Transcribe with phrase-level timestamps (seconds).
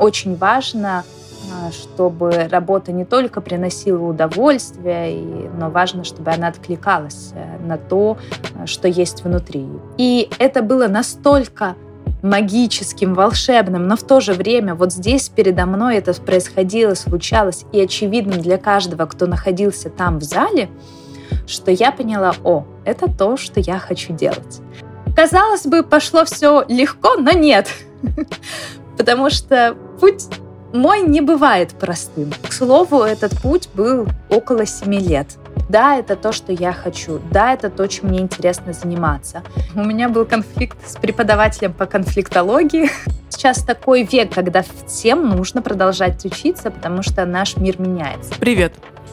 [0.00, 1.04] очень важно,
[1.52, 8.18] а, чтобы работа не только приносила удовольствие, но важно, чтобы она откликалась э, на то,
[8.54, 9.66] э, что есть внутри.
[9.96, 11.76] И это было настолько
[12.22, 17.80] магическим, волшебным, но в то же время вот здесь передо мной это происходило, случалось, и
[17.80, 20.68] очевидным для каждого, кто находился там в зале,
[21.46, 24.60] что я поняла, о, это то, что я хочу делать.
[25.16, 27.68] Казалось бы, пошло все легко, но нет.
[28.96, 30.26] Потому что путь
[30.72, 32.32] мой не бывает простым.
[32.48, 35.26] К слову, этот путь был около семи лет.
[35.68, 37.20] Да, это то, что я хочу.
[37.30, 39.42] Да, это то, чем мне интересно заниматься.
[39.74, 42.88] У меня был конфликт с преподавателем по конфликтологии.
[43.28, 48.32] Сейчас такой век, когда всем нужно продолжать учиться, потому что наш мир меняется.
[48.38, 48.72] Привет!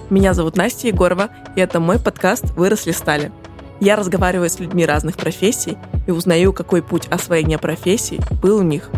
[0.09, 3.31] Меня зовут Настя Егорова, и это мой подкаст «Выросли стали».
[3.79, 5.77] Я разговариваю с людьми разных профессий
[6.07, 8.89] и узнаю, какой путь освоения профессий был у них.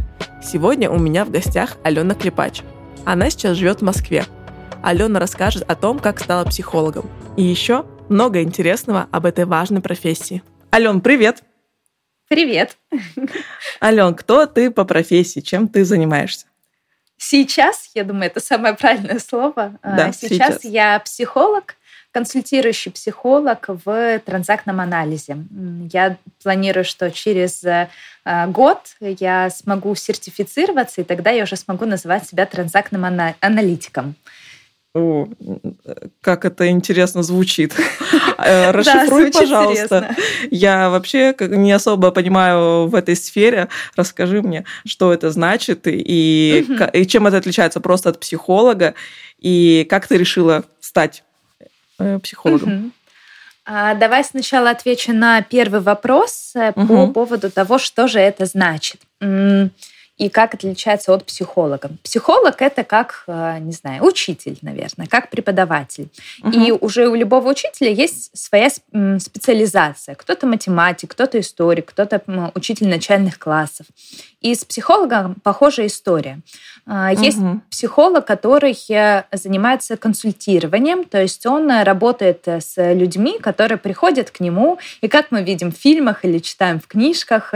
[0.42, 2.62] Сегодня у меня в гостях Алена Клепач.
[3.06, 4.26] Она сейчас живет в Москве.
[4.82, 10.42] Алена расскажет о том, как стала психологом, и еще много интересного об этой важной профессии.
[10.74, 11.44] Ален, привет!
[12.30, 12.78] Привет!
[13.84, 15.42] Ален, кто ты по профессии?
[15.42, 16.46] Чем ты занимаешься?
[17.18, 19.78] Сейчас, я думаю, это самое правильное слово.
[19.82, 21.76] А, да, сейчас, сейчас я психолог,
[22.12, 25.38] консультирующий психолог в транзактном анализе.
[25.92, 27.88] Я планирую, что через э,
[28.48, 33.06] год я смогу сертифицироваться, и тогда я уже смогу называть себя транзактным
[33.40, 34.16] аналитиком.
[34.96, 35.28] О,
[36.22, 37.76] как это интересно звучит.
[38.42, 40.16] Э, расшифруй, пожалуйста.
[40.50, 43.68] Я вообще не особо понимаю в этой сфере.
[43.98, 48.94] Расскажи мне, что это значит и, и чем это отличается просто от психолога,
[49.40, 51.26] и как ты решила стать
[52.00, 52.94] э, психологом.
[53.66, 56.88] А, давай сначала отвечу на первый вопрос угу.
[56.88, 59.00] по поводу того, что же это значит
[60.20, 61.92] и как отличается от психолога.
[62.04, 66.10] Психолог это как, э, не знаю, учитель, наверное, как преподаватель.
[66.44, 66.52] Угу.
[66.52, 70.16] И уже у любого учителя есть своя специализация.
[70.16, 72.22] Кто-то математик, кто-то историк, кто-то
[72.54, 73.86] учитель начальных классов.
[74.42, 76.40] И с психологом похожая история.
[76.86, 77.62] А, есть угу.
[77.70, 84.32] психолог, который э, занимается консультированием, то есть он э, работает э, с людьми, которые приходят
[84.32, 87.54] к нему, и как мы видим в фильмах или читаем в книжках,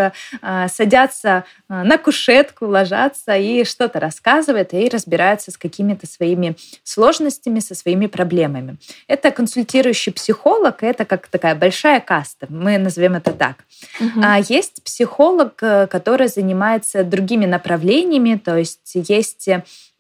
[0.67, 8.07] садятся на кушетку, ложатся и что-то рассказывают и разбираются с какими-то своими сложностями, со своими
[8.07, 8.77] проблемами.
[9.07, 13.57] Это консультирующий психолог, это как такая большая каста, мы назовем это так.
[13.99, 14.21] Угу.
[14.23, 16.72] А есть психолог, который занимается
[17.03, 19.47] другими направлениями, то есть есть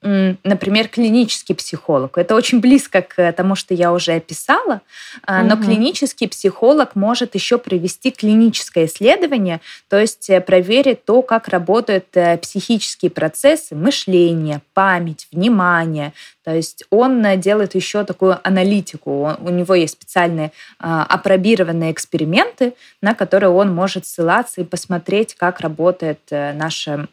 [0.03, 2.17] например, клинический психолог.
[2.17, 4.81] Это очень близко к тому, что я уже описала,
[5.27, 5.63] но угу.
[5.63, 12.37] клинический психолог может еще провести клиническое исследование, то есть э, проверить то, как работают э,
[12.37, 16.13] психические процессы, мышление, память, внимание.
[16.43, 19.35] То есть он э, делает еще такую аналитику.
[19.39, 25.59] У него есть специальные а, апробированные эксперименты, на которые он может ссылаться и посмотреть, как
[25.59, 27.07] работает наша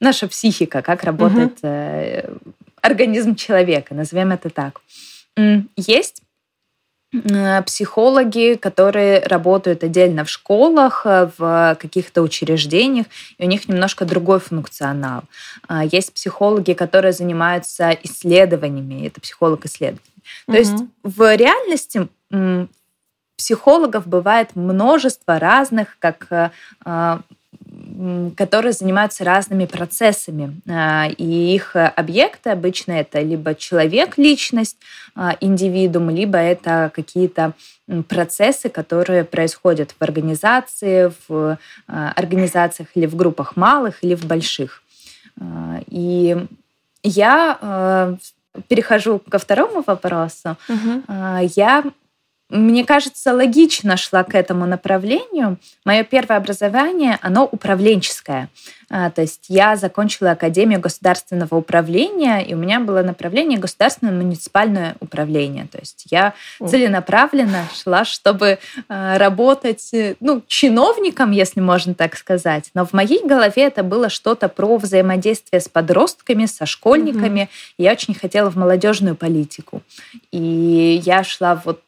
[0.00, 2.38] наша психика, как работает угу.
[2.80, 4.80] организм человека, назовем это так.
[5.76, 6.22] Есть
[7.12, 14.06] э, психологи, которые работают отдельно в школах, э, в каких-то учреждениях, и у них немножко
[14.06, 15.24] другой функционал.
[15.68, 20.12] А, есть психологи, которые занимаются исследованиями, это психолог-исследователь.
[20.46, 20.58] То угу.
[20.58, 22.08] есть в реальности
[23.36, 26.52] психологов бывает множество разных, как
[28.36, 30.60] которые занимаются разными процессами.
[30.68, 34.76] А, и их объекты обычно это либо человек, личность,
[35.14, 37.52] а, индивидуум, либо это какие-то
[38.08, 44.82] процессы, которые происходят в организации, в а, организациях или в группах малых, или в больших.
[45.88, 46.36] И
[47.02, 48.18] я
[48.68, 50.56] перехожу ко второму вопросу.
[50.66, 51.02] Угу.
[51.54, 51.84] Я
[52.48, 55.58] мне кажется, логично шла к этому направлению.
[55.84, 58.48] Мое первое образование, оно управленческое.
[58.88, 64.94] А, то есть я закончила Академию государственного управления, и у меня было направление государственное муниципальное
[65.00, 65.66] управление.
[65.72, 66.34] То есть я
[66.64, 69.90] целенаправленно шла, чтобы а, работать
[70.20, 72.70] ну, чиновником, если можно так сказать.
[72.74, 77.42] Но в моей голове это было что-то про взаимодействие с подростками, со школьниками.
[77.42, 77.50] Угу.
[77.78, 79.82] Я очень хотела в молодежную политику.
[80.30, 81.80] И я шла вот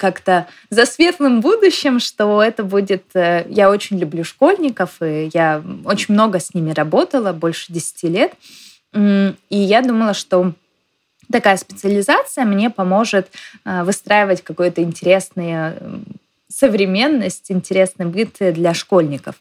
[0.00, 3.04] как-то за светлым будущим, что это будет...
[3.14, 8.32] Э, я очень люблю школьников, и я очень много с ними работала, больше 10 лет.
[8.94, 10.52] И я думала, что
[11.30, 13.28] такая специализация мне поможет
[13.64, 15.76] э, выстраивать какое-то интересное
[16.48, 19.36] современность, интересный быт для школьников.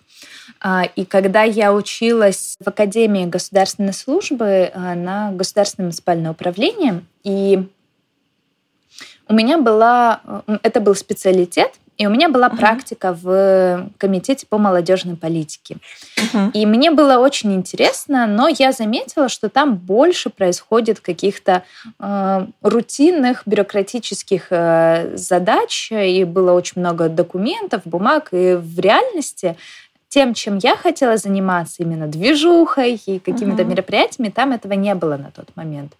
[0.59, 7.67] А, и когда я училась в Академии государственной службы на государственном муниципальном управлении, и
[9.29, 10.21] у меня была,
[10.63, 12.57] это был специалитет, и у меня была uh-huh.
[12.57, 15.77] практика в комитете по молодежной политике.
[16.15, 16.51] Uh-huh.
[16.53, 21.63] И мне было очень интересно, но я заметила, что там больше происходит каких-то
[21.99, 29.57] э, рутинных бюрократических э, задач, и было очень много документов, бумаг, и в реальности
[30.09, 33.67] тем, чем я хотела заниматься, именно движухой и какими-то uh-huh.
[33.67, 35.93] мероприятиями, там этого не было на тот момент.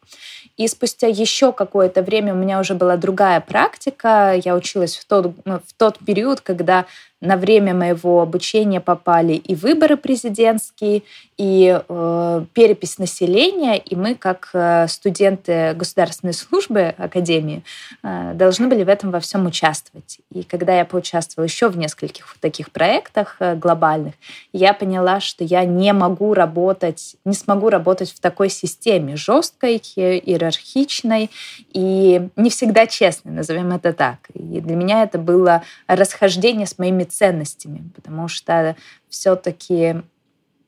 [0.58, 4.34] И спустя еще какое-то время у меня уже была другая практика.
[4.44, 6.86] Я училась в тот, ну, в тот период, когда
[7.22, 11.04] на время моего обучения попали и выборы президентские,
[11.38, 17.64] и э, перепись населения, и мы, как э, студенты государственной службы Академии,
[18.04, 20.20] э, должны были в этом во всем участвовать.
[20.34, 24.16] И когда я поучаствовала еще в нескольких таких проектах э, глобальных,
[24.54, 31.30] я поняла, что я не могу работать, не смогу работать в такой системе жесткой, иерархичной
[31.74, 34.18] и не всегда честной, назовем это так.
[34.34, 38.76] И для меня это было расхождение с моими ценностями, потому что
[39.10, 40.04] все-таки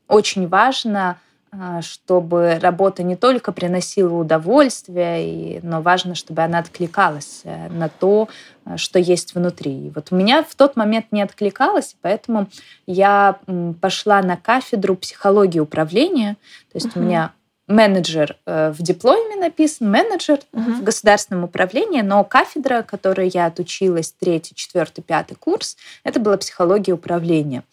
[0.07, 1.17] очень важно,
[1.53, 8.29] а, чтобы работа не только приносила удовольствие, но важно, чтобы она откликалась э, на то,
[8.65, 9.87] э, что есть внутри.
[9.87, 12.47] И вот у меня в тот момент не откликалось, поэтому
[12.87, 13.37] я
[13.81, 16.37] пошла на кафедру психологии управления.
[16.71, 17.01] То есть угу.
[17.01, 17.33] у меня
[17.67, 20.75] менеджер э, в дипломе написан, менеджер uh-huh.
[20.75, 26.93] в государственном управлении, но кафедра, которой я отучилась, третий, четвертый, пятый курс, это была психология
[26.93, 27.63] управления.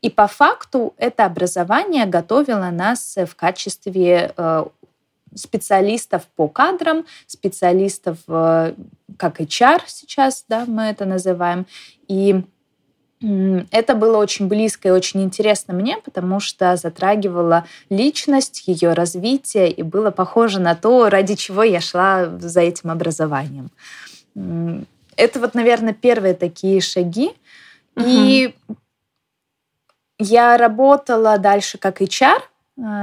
[0.00, 4.64] И по факту это образование готовило нас в качестве э,
[5.34, 8.74] специалистов по кадрам, специалистов э,
[9.16, 11.66] как HR сейчас, да, мы это называем,
[12.06, 12.42] и
[13.20, 19.82] это было очень близко и очень интересно мне, потому что затрагивало личность, ее развитие, и
[19.82, 23.70] было похоже на то, ради чего я шла за этим образованием.
[25.16, 27.32] Это вот, наверное, первые такие шаги.
[27.96, 28.04] Угу.
[28.06, 28.54] И
[30.20, 32.40] я работала дальше как HR,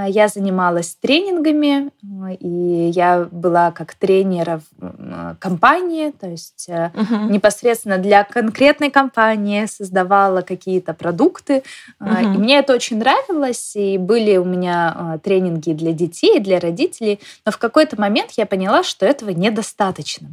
[0.07, 1.91] я занималась тренингами,
[2.23, 7.29] а, и я была как тренер в компании, то есть uh-huh.
[7.29, 11.63] непосредственно для конкретной компании создавала какие-то продукты.
[11.99, 12.23] Uh-huh.
[12.23, 17.51] И мне это очень нравилось, и были у меня тренинги для детей, для родителей, но
[17.51, 20.29] в какой-то момент я поняла, что этого недостаточно.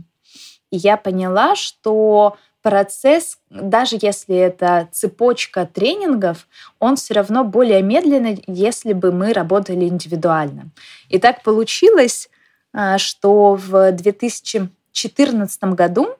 [0.71, 6.47] И я поняла, что процесс, даже если это цепочка тренингов,
[6.79, 10.70] он все равно более медленный, если бы мы работали индивидуально.
[11.09, 12.31] И так получилось,
[12.73, 16.17] а, что в 2014 году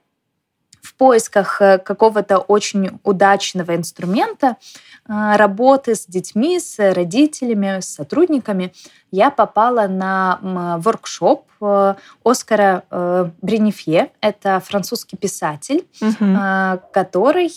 [0.83, 4.57] в поисках э, какого-то очень удачного инструмента
[5.05, 8.73] а, работы с детьми, с родителями, с сотрудниками,
[9.11, 10.39] я попала на
[10.79, 11.95] воркшоп э,
[12.25, 14.11] Оскара э, Бренефье.
[14.21, 16.83] Это французский писатель, угу.
[16.93, 17.53] который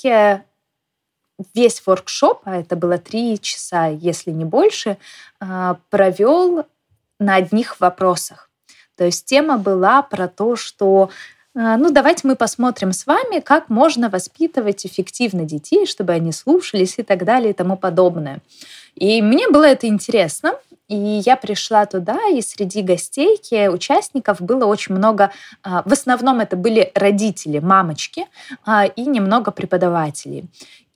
[1.53, 4.97] весь воркшоп, а это было три часа, если не больше,
[5.89, 6.65] провел
[7.19, 8.49] на одних вопросах.
[8.95, 11.09] То есть тема была про то, что
[11.55, 17.03] ну, давайте мы посмотрим с вами, как можно воспитывать эффективно детей, чтобы они слушались и
[17.03, 18.41] так далее и тому подобное.
[18.95, 20.53] И мне было это интересно.
[20.87, 25.31] И я пришла туда, и среди гостей, участников было очень много,
[25.63, 28.27] а, в основном это были родители, мамочки
[28.65, 30.45] а, и немного преподавателей.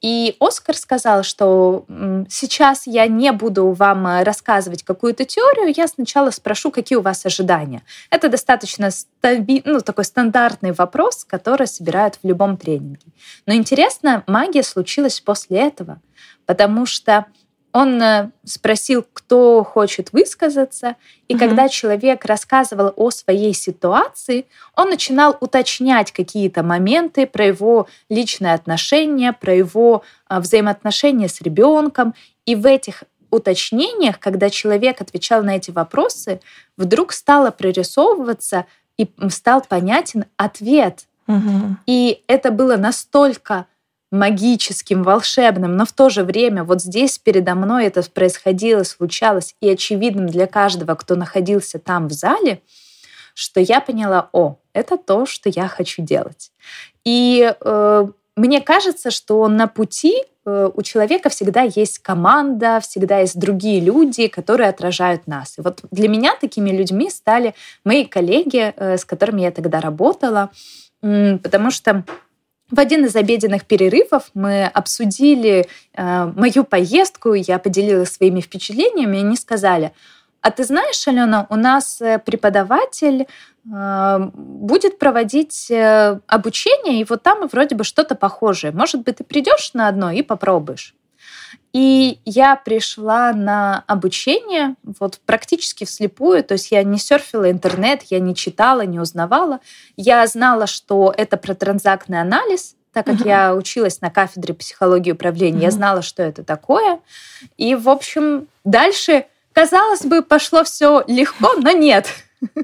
[0.01, 1.85] И Оскар сказал, что
[2.29, 7.25] сейчас я не буду вам э, рассказывать какую-то теорию, я сначала спрошу, какие у вас
[7.25, 7.83] ожидания.
[8.09, 9.61] Это достаточно стаби...
[9.65, 13.07] ну, такой стандартный вопрос, который собирают в любом тренинге.
[13.45, 15.99] Но интересно, магия случилась после этого,
[16.45, 17.25] потому что
[17.71, 20.95] он э, спросил, кто хочет высказаться,
[21.27, 21.39] и угу.
[21.39, 24.45] когда человек рассказывал о своей ситуации,
[24.75, 32.15] он начинал уточнять какие-то моменты про его личные отношения, про его а, взаимоотношения с ребенком.
[32.45, 36.41] И в этих уточнениях, когда человек отвечал на эти вопросы,
[36.77, 38.65] вдруг стало прорисовываться
[38.97, 41.05] и стал понятен ответ.
[41.27, 41.77] Угу.
[41.85, 43.67] И это было настолько
[44.11, 49.69] магическим, волшебным, но в то же время вот здесь передо мной это происходило, случалось, и
[49.69, 52.61] очевидным для каждого, кто находился там в зале,
[53.35, 56.51] что я поняла, о, это то, что я хочу делать.
[57.05, 63.39] И э, мне кажется, что на пути э, у человека всегда есть команда, всегда есть
[63.39, 65.57] другие люди, которые отражают нас.
[65.57, 67.53] И вот для меня такими людьми стали
[67.85, 70.49] мои коллеги, э, с которыми я тогда работала,
[71.01, 72.03] потому что
[72.71, 79.21] в один из обеденных перерывов мы обсудили э, мою поездку, я поделилась своими впечатлениями, и
[79.21, 79.91] они сказали,
[80.41, 87.23] а ты знаешь, Алена, у нас э, преподаватель э, будет проводить э, обучение, и вот
[87.23, 88.71] там вроде бы что-то похожее.
[88.71, 90.95] Может быть, ты придешь на одно и попробуешь.
[91.71, 98.19] И я пришла на обучение вот практически вслепую, то есть я не серфила интернет, я
[98.19, 99.59] не читала, не узнавала.
[99.95, 103.27] Я знала, что это про транзактный анализ, так как uh-huh.
[103.27, 105.63] я училась на кафедре психологии управления, uh-huh.
[105.63, 106.99] я знала, что это такое.
[107.57, 112.07] И, в общем, дальше, казалось бы, пошло все легко, но нет.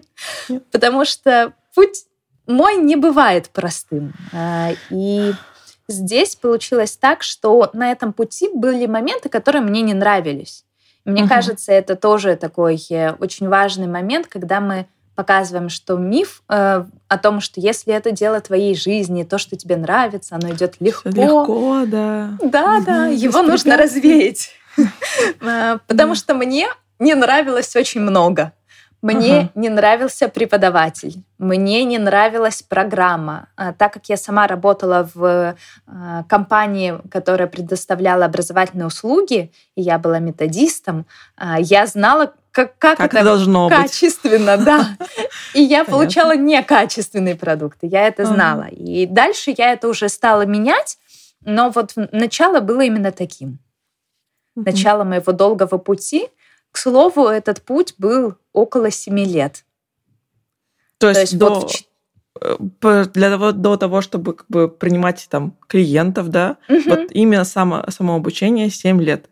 [0.72, 2.06] Потому что путь
[2.48, 4.14] мой не бывает простым.
[4.34, 5.34] А, и
[5.88, 10.66] здесь получилось так, что на этом пути были моменты, которые мне не нравились.
[11.06, 11.30] Мне угу.
[11.30, 17.18] кажется, это тоже такой э, очень важный момент, когда мы показываем, что миф э, о
[17.18, 21.10] том, что если это дело твоей жизни, то, что тебе нравится, оно идет легко.
[21.10, 22.38] Легко, да.
[22.44, 24.52] Да, да, его нужно развеять.
[25.40, 26.68] Э, потому что мне
[27.00, 28.52] не нравилось очень много.
[29.06, 29.50] Мне uh-huh.
[29.54, 33.50] не нравился преподаватель, мне не нравилась программа.
[33.56, 40.00] А, так как я сама работала в а, компании, которая предоставляла образовательные услуги, и я
[40.00, 41.06] была методистом,
[41.38, 44.66] а, я знала, как, как, как это, это должно качественно, быть.
[44.66, 44.98] да.
[45.54, 48.70] И я получала некачественные продукты, я это знала.
[48.72, 50.98] И дальше я это уже стала менять,
[51.42, 53.60] но вот начало было именно таким.
[54.56, 56.28] Начало моего долгого пути—
[56.76, 59.66] к слову, этот путь был около семи лет.
[60.98, 61.72] То есть, То есть до, вот
[62.82, 66.82] э, для того, до того, чтобы как бы, принимать там клиентов, да, угу.
[66.88, 69.30] вот именно само, само обучение 7 лет.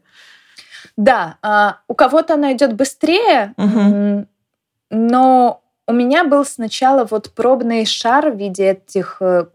[0.96, 4.27] Да, а, у кого-то оно идет быстрее, угу.
[4.92, 9.18] но у меня был сначала вот пробный шар в виде этих...
[9.22, 9.46] Э,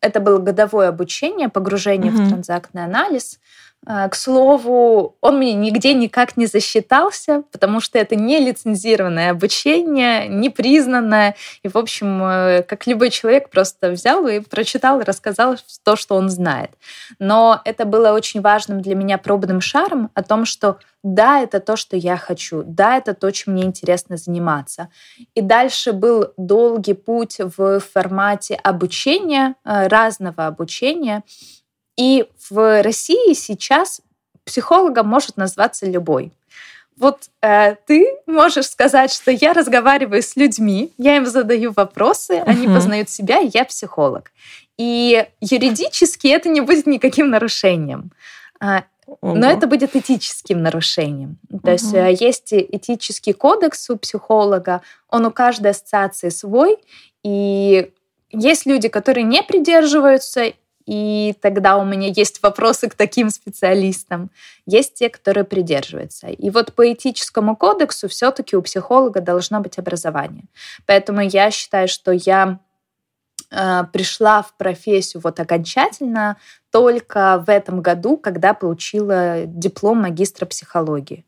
[0.00, 2.22] это было годовое обучение, погружение угу.
[2.22, 3.40] в транзактный анализ.
[3.86, 10.48] К слову, он мне нигде никак не засчитался, потому что это не лицензированное обучение, не
[10.48, 11.36] признанное.
[11.62, 16.16] И, в общем, э, как любой человек просто взял и прочитал и рассказал то, что
[16.16, 16.70] он знает.
[17.18, 21.76] Но это было очень важным для меня пробным шаром о том, что да, это то,
[21.76, 24.88] что я хочу, да, это то, чем мне интересно заниматься.
[25.34, 31.22] И дальше был долгий путь в формате обучения, э, разного обучения,
[31.96, 34.00] и в России сейчас
[34.44, 36.32] психологом может назваться любой.
[36.96, 42.44] Вот э, ты можешь сказать, что я разговариваю с людьми, я им задаю вопросы, uh-huh.
[42.44, 44.30] они познают себя, и я психолог.
[44.76, 48.12] И юридически это не будет никаким нарушением.
[49.06, 49.34] Ого.
[49.34, 51.38] Но это будет этическим нарушением.
[51.62, 56.78] То есть э, есть этический кодекс у психолога, он у каждой ассоциации свой,
[57.22, 57.90] и
[58.30, 60.52] есть люди, которые не придерживаются,
[60.86, 64.30] и тогда у меня есть вопросы к таким специалистам.
[64.66, 66.28] Есть те, которые придерживаются.
[66.28, 70.44] И вот по этическому кодексу все-таки у психолога должно быть образование.
[70.86, 72.58] Поэтому я считаю, что я
[73.50, 76.36] э, пришла в профессию вот окончательно
[76.70, 81.24] только в этом году, когда получила диплом магистра психологии.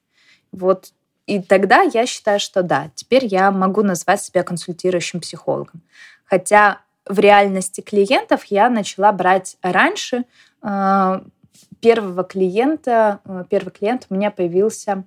[0.53, 0.93] Вот
[1.27, 5.83] и тогда я считаю, что да, теперь я могу назвать себя консультирующим психологом.
[6.25, 10.25] Хотя в реальности клиентов я начала брать раньше.
[10.63, 11.23] А,
[11.81, 15.05] первого клиента, а, первый клиент у меня появился,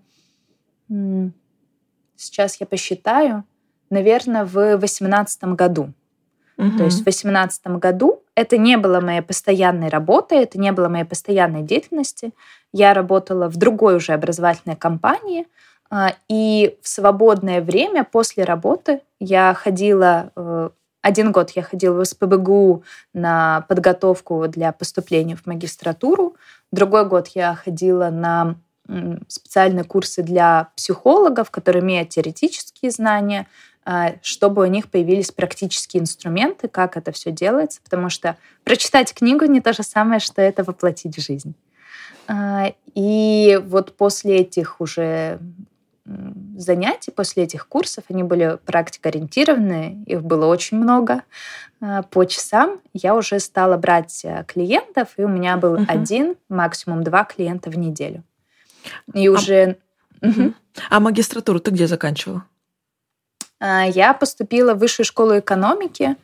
[2.15, 3.43] сейчас я посчитаю,
[3.89, 5.93] наверное, в 2018 году.
[6.57, 6.77] Угу.
[6.77, 11.05] То есть в 2018 году это не было моей постоянной работой, это не было моей
[11.05, 12.31] постоянной деятельности.
[12.73, 15.47] Я работала в другой уже образовательной компании,
[15.89, 20.69] а, и в свободное время после работы я ходила э,
[21.01, 26.35] один год я ходила в СПБГУ на подготовку для поступления в магистратуру.
[26.71, 28.55] Другой год я ходила на
[29.27, 33.47] специальные курсы для психологов, которые имеют теоретические знания,
[33.85, 39.45] а, чтобы у них появились практические инструменты, как это все делается, потому что прочитать книгу
[39.45, 41.53] не то же самое, что это воплотить в жизнь.
[42.27, 45.39] А, и вот после этих уже
[46.57, 51.23] занятий после этих курсов, они были практикоориентированные, их было очень много.
[51.81, 55.85] А, по часам я уже стала брать э, клиентов, и у меня был угу.
[55.87, 58.23] один, максимум два клиента в неделю.
[59.13, 59.31] И а...
[59.31, 59.77] уже...
[60.21, 60.53] Угу.
[60.89, 62.43] А магистратуру ты где заканчивала?
[63.59, 66.15] А, я поступила в высшую школу экономики,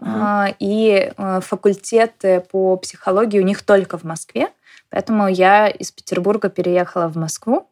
[0.00, 0.54] угу.
[0.58, 4.48] и э, факультеты по психологии у них только в Москве.
[4.88, 7.66] Поэтому я из Петербурга переехала в Москву.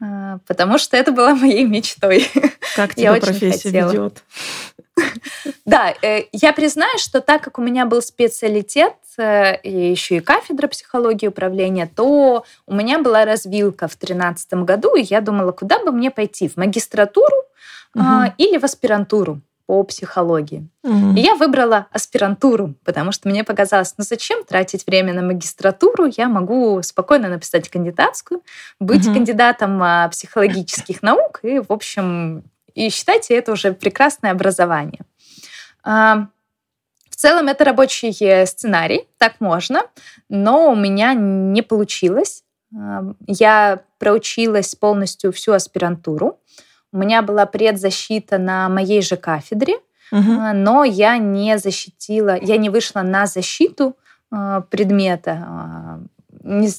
[0.00, 2.28] А, потому что это была моей мечтой.
[2.74, 3.90] Как тебя я профессия хотела.
[3.90, 4.22] ведет?
[5.66, 10.68] Да, э, я признаю, что так как у меня был специалитет, и еще и кафедра
[10.68, 15.92] психологии управления, то у меня была развилка в 2013 году, и я думала, куда бы
[15.92, 17.36] мне пойти, в магистратуру
[17.94, 18.32] угу.
[18.38, 20.68] или в аспирантуру по психологии.
[20.84, 21.14] Mm-hmm.
[21.16, 26.06] И я выбрала аспирантуру, потому что мне показалось, ну зачем тратить время на магистратуру?
[26.16, 28.42] Я могу спокойно написать кандидатскую,
[28.78, 29.14] быть mm-hmm.
[29.14, 32.44] кандидатом а, психологических наук и, в общем,
[32.74, 35.02] и считайте это уже прекрасное образование.
[35.82, 36.28] А,
[37.10, 39.82] в целом это рабочий сценарий, так можно,
[40.28, 42.44] но у меня не получилось.
[43.26, 46.38] Я проучилась полностью всю аспирантуру.
[46.96, 49.74] У меня была предзащита на моей же кафедре,
[50.10, 50.32] угу.
[50.54, 53.96] но я не защитила, я не вышла на защиту
[54.30, 56.00] а, предмета, а,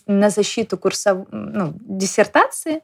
[0.08, 2.82] на защиту курсов, ну, диссертации.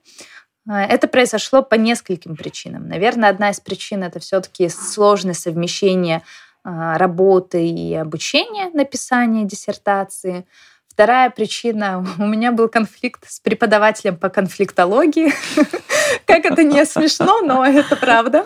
[0.68, 2.88] Это произошло по нескольким причинам.
[2.88, 6.22] Наверное, одна из причин это все-таки сложное совмещение
[6.64, 10.46] работы и обучения написания диссертации.
[10.94, 15.34] Вторая причина, у меня был конфликт с преподавателем по конфликтологии.
[16.26, 18.46] Как это не смешно, но это правда.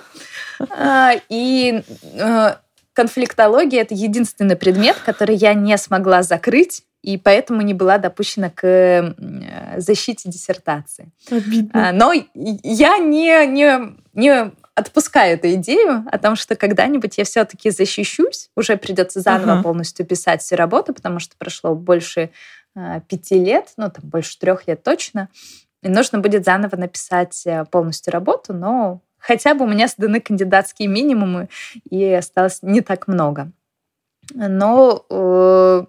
[0.69, 2.55] А, и э,
[2.93, 8.65] конфликтология— это единственный предмет, который я не смогла закрыть, и поэтому не была допущена к
[8.65, 11.11] э, защите диссертации.
[11.29, 11.89] Обидно.
[11.89, 17.71] А, но я не, не, не отпускаю эту идею о том, что когда-нибудь я все-таки
[17.71, 19.63] защищусь, уже придется заново uh-huh.
[19.63, 22.29] полностью писать всю работу, потому что прошло больше
[22.75, 25.29] э, пяти лет, ну там больше трех лет точно,
[25.81, 30.89] и нужно будет заново написать э, полностью работу, но хотя бы у меня сданы кандидатские
[30.89, 31.49] минимумы,
[31.89, 33.51] и осталось не так много.
[34.35, 35.85] Но э,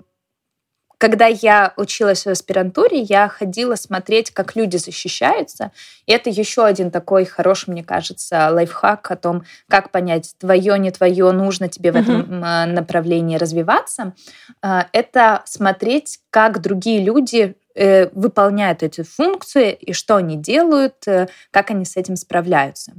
[0.98, 5.70] когда я училась в аспирантуре, я ходила смотреть, как люди защищаются.
[6.06, 10.90] И это еще один такой хороший, мне кажется, лайфхак о том, как понять, твое, не
[10.90, 14.14] твое, нужно тебе в этом mm направлении развиваться.
[14.62, 21.28] А, это смотреть, как другие люди э, выполняют эти функции и что они делают, э,
[21.50, 22.92] как они с этим справляются.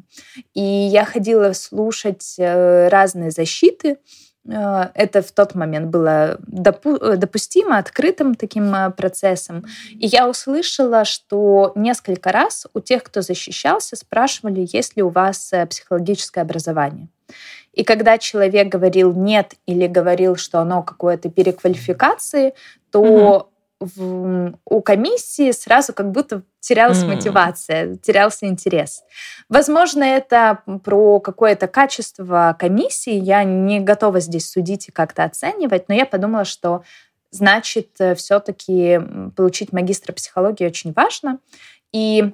[0.54, 3.98] И я ходила слушать э, разные защиты,
[4.50, 9.66] это в тот момент было допу- э, допустимо, открытым таким э, процессом.
[9.92, 15.52] И я услышала, что несколько раз у тех, кто защищался, спрашивали, есть ли у вас
[15.70, 17.08] психологическое образование.
[17.74, 22.54] И когда человек говорил нет или говорил, что оно какое-то переквалификации,
[22.92, 23.50] то
[23.80, 27.08] в, у комиссии сразу как будто терялась mm.
[27.08, 29.04] мотивация, терялся интерес.
[29.48, 33.14] Возможно, это про какое-то качество комиссии.
[33.14, 36.84] Я не готова здесь судить и как-то оценивать, но я подумала, что
[37.32, 39.00] значит, э, все-таки
[39.36, 41.40] получить магистра психологии очень важно.
[41.92, 42.34] И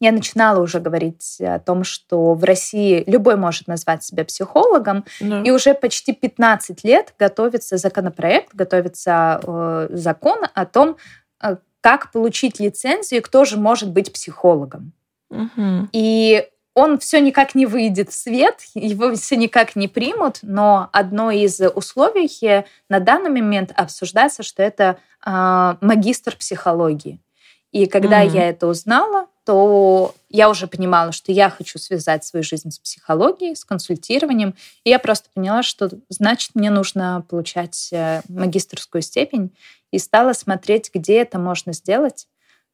[0.00, 5.42] я начинала уже говорить о том, что в России любой может назвать себя психологом, да.
[5.42, 10.96] и уже почти 15 лет готовится законопроект, готовится э, закон о том,
[11.42, 14.92] э, как получить лицензию, кто же может быть психологом.
[15.30, 15.88] Угу.
[15.92, 21.32] И он все никак не выйдет в свет, его все никак не примут, но одно
[21.32, 27.20] из условий на данный момент обсуждается, что это э, магистр психологии.
[27.72, 32.42] И когда mm я это узнала, то я уже понимала, что я хочу связать свою
[32.42, 34.54] жизнь с психологией, с консультированием.
[34.84, 39.50] И я просто поняла, что значит мне нужно получать э, магистрскую степень.
[39.90, 42.28] И стала смотреть, где это можно сделать.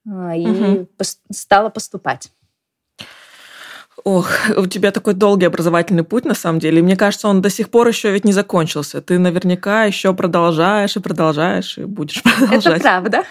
[0.06, 0.88] Э, и угу.
[1.30, 2.30] стала поступать.
[4.04, 6.80] Ох, у тебя такой долгий образовательный путь, на самом деле.
[6.80, 9.00] И мне кажется, он до сих пор еще ведь не закончился.
[9.00, 12.80] Ты наверняка еще продолжаешь и продолжаешь, и будешь продолжать.
[12.80, 13.24] Это правда.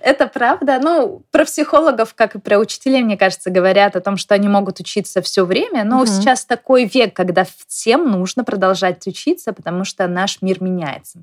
[0.00, 0.80] Это правда.
[0.80, 4.78] Ну, про психологов, как и про учителей, мне кажется, говорят о том, что они могут
[4.78, 5.82] учиться все время.
[5.82, 6.06] Но угу.
[6.06, 11.18] сейчас такой век, когда всем нужно продолжать учиться, потому что наш мир меняется.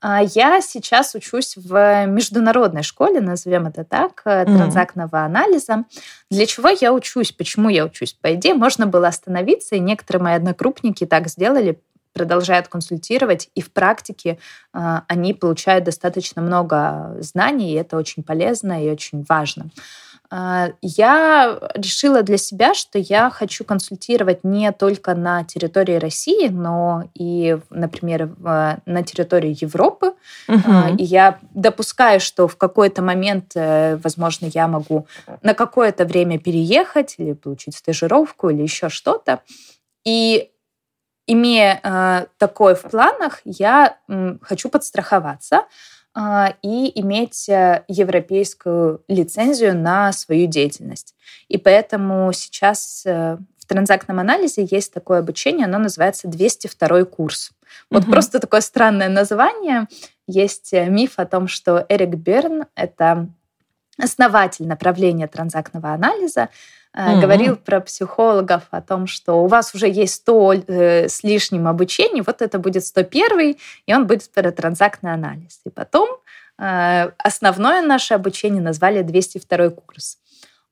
[0.00, 4.56] А я сейчас учусь в международной школе, назовем это так, mm-hmm.
[4.56, 5.84] транзактного анализа.
[6.30, 7.32] Для чего я учусь?
[7.32, 8.12] Почему я учусь?
[8.12, 11.80] По идее, можно было остановиться, и некоторые мои однокрупники так сделали,
[12.12, 14.38] продолжают консультировать, и в практике
[14.72, 19.70] э, они получают достаточно много знаний, и это очень полезно и очень важно.
[20.30, 27.04] А, я решила для себя, что я хочу консультировать не только на территории России, но
[27.14, 30.12] и, например, на территории Европы.
[30.48, 30.96] Угу.
[30.98, 35.06] И я допускаю, что в какой-то момент, э, возможно, я могу
[35.42, 39.40] на какое-то время переехать или получить стажировку или еще что-то.
[40.04, 40.50] И
[41.26, 43.96] имея э, такое в планах, я
[44.42, 45.62] хочу подстраховаться
[46.62, 51.14] и иметь э, европейскую лицензию на свою деятельность.
[51.48, 57.52] И поэтому сейчас э, в транзактном анализе есть такое обучение, оно называется 202 курс.
[57.90, 58.12] Вот угу.
[58.12, 59.86] просто такое странное название.
[60.26, 63.28] есть миф о том, что Эрик Берн— это
[63.98, 66.48] основатель направления транзактного анализа,
[66.96, 67.20] mm-hmm.
[67.20, 72.22] говорил про психологов о том, что у вас уже есть 100 э, с лишним обучений,
[72.26, 75.60] вот это будет 101, и он будет про транзактный анализ.
[75.64, 76.08] И потом
[76.58, 80.18] э, основное наше обучение назвали 202 курс.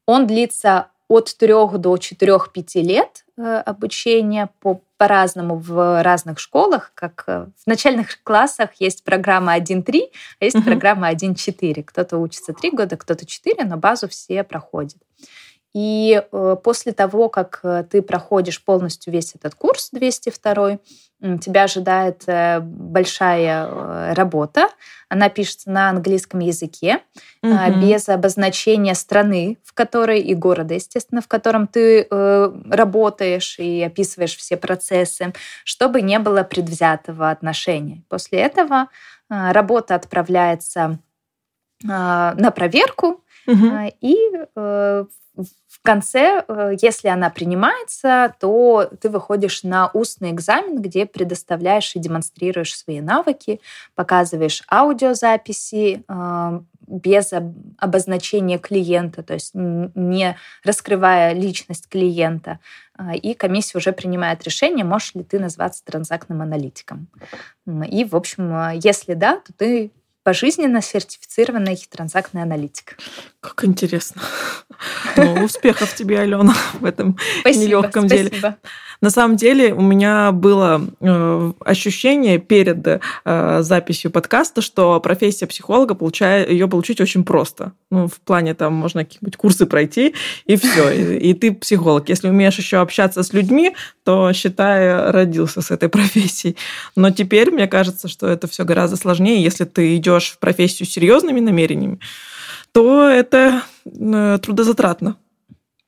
[0.07, 1.49] Он длится от 3
[1.79, 9.57] до 4-5 лет обучения по, по-разному в разных школах, как в начальных классах есть программа
[9.57, 11.85] 1.3, а есть программа 1.4.
[11.85, 14.97] Кто-то учится 3 года, кто-то 4, но базу все проходят.
[15.77, 20.79] И э, после того, как э, ты проходишь полностью весь этот курс 202,
[21.39, 24.71] тебя ожидает э, большая работа.
[25.11, 27.01] Она пишется на английском языке,
[27.43, 27.53] угу.
[27.83, 34.57] без обозначения страны, в которой и города, естественно, в котором ты работаешь и описываешь все
[34.57, 35.35] процессы,
[35.65, 38.03] чтобы не было предвзятого отношения.
[38.09, 38.89] После этого
[39.29, 40.99] работа отправляется
[41.83, 43.93] на проверку, угу.
[44.01, 44.17] и
[45.37, 51.99] в конце, э, если она принимается, то ты выходишь на устный экзамен, где предоставляешь и
[51.99, 53.61] демонстрируешь свои навыки,
[53.95, 57.33] показываешь аудиозаписи э, без
[57.79, 62.59] обозначения клиента, то есть не раскрывая личность клиента.
[62.99, 67.09] Э, и комиссия уже принимает решение, можешь ли ты назваться транзактным аналитиком.
[67.67, 69.93] И, в общем, если да, то ты
[70.27, 72.99] пожизненно сертифицированный транзактный аналитик.
[73.39, 74.21] Как интересно.
[75.17, 78.31] Ну, успехов тебе, Алена, в этом спасибо, нелегком спасибо.
[78.31, 78.57] деле.
[79.01, 85.95] На самом деле у меня было э, ощущение перед э, записью подкаста, что профессия психолога,
[85.95, 87.73] получая, ее получить очень просто.
[87.91, 90.15] Ну, в плане там можно какие-нибудь курсы пройти,
[90.47, 90.91] и все.
[90.91, 92.09] И, и ты психолог.
[92.09, 96.57] Если умеешь еще общаться с людьми, то, считай, родился с этой профессией.
[96.97, 99.43] Но теперь мне кажется, что это все гораздо сложнее.
[99.43, 102.01] Если ты идешь в профессию с серьезными намерениями,
[102.73, 105.17] то это э, трудозатратно.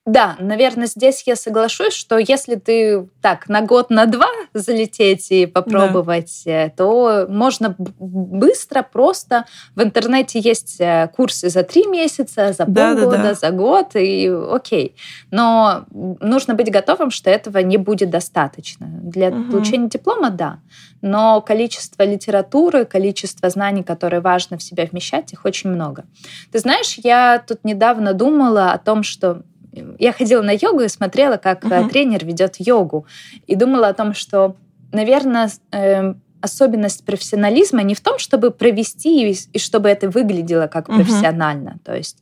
[0.09, 5.44] Да, наверное, здесь я соглашусь, что если ты так на год, на два залететь и
[5.44, 6.51] попробовать, да.
[6.53, 9.44] Э, то можно быстро, просто
[9.75, 13.35] в интернете есть э, курсы за три месяца, за да, полгода, да, да.
[13.35, 14.97] за год, и окей.
[15.31, 18.87] Но нужно быть готовым, что этого не будет достаточно.
[18.87, 19.53] Для угу.
[19.53, 20.61] получения диплома, да.
[21.03, 26.07] Но количество литературы, количество знаний, которые важно в себя вмещать, их очень много.
[26.51, 31.37] Ты знаешь, я тут недавно думала о том, что я ходила на йогу и смотрела,
[31.37, 31.90] как uh-huh.
[31.90, 33.07] тренер ведет йогу.
[33.46, 34.57] И думала о том, что,
[34.92, 40.88] наверное, э, особенность профессионализма не в том, чтобы провести и, и чтобы это выглядело как
[40.88, 40.96] uh-huh.
[40.96, 41.78] профессионально.
[41.85, 42.18] То есть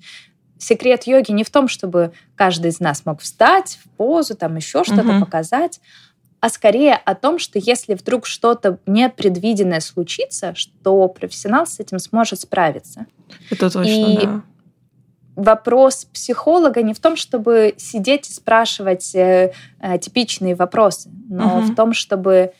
[0.58, 4.84] секрет йоги не в том, чтобы каждый из нас мог встать в позу, там еще
[4.84, 5.20] что-то uh-huh.
[5.20, 5.80] показать,
[6.40, 12.40] а скорее о том, что если вдруг что-то непредвиденное случится, что профессионал с этим сможет
[12.40, 13.06] справиться.
[13.50, 14.42] Это точно, и да
[15.36, 21.66] вопрос психолога не в том, чтобы сидеть и спрашивать э, э, типичные вопросы, но угу.
[21.66, 22.52] в том, чтобы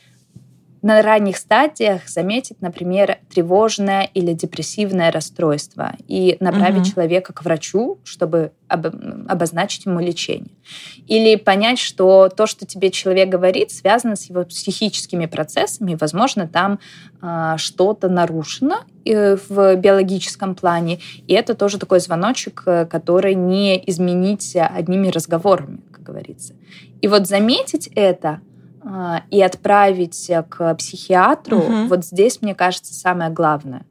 [0.87, 6.90] на ранних стадиях заметить, например, тревожное или депрессивное расстройство и направить угу.
[6.94, 8.87] человека к врачу, чтобы об,
[9.29, 10.53] обозначить ему лечение.
[11.09, 16.46] Или понять, что то, что тебе человек говорит, связано с его психическими процессами, и, возможно,
[16.46, 16.79] там
[17.20, 23.77] э, что-то нарушено э, в биологическом плане, и это тоже такой звоночек, э, который не
[23.90, 26.55] изменить одними разговорами, как говорится.
[27.01, 28.40] И вот заметить это—
[29.31, 31.87] и отправить к психиатру, угу.
[31.88, 33.85] вот здесь, мне кажется, самое главное.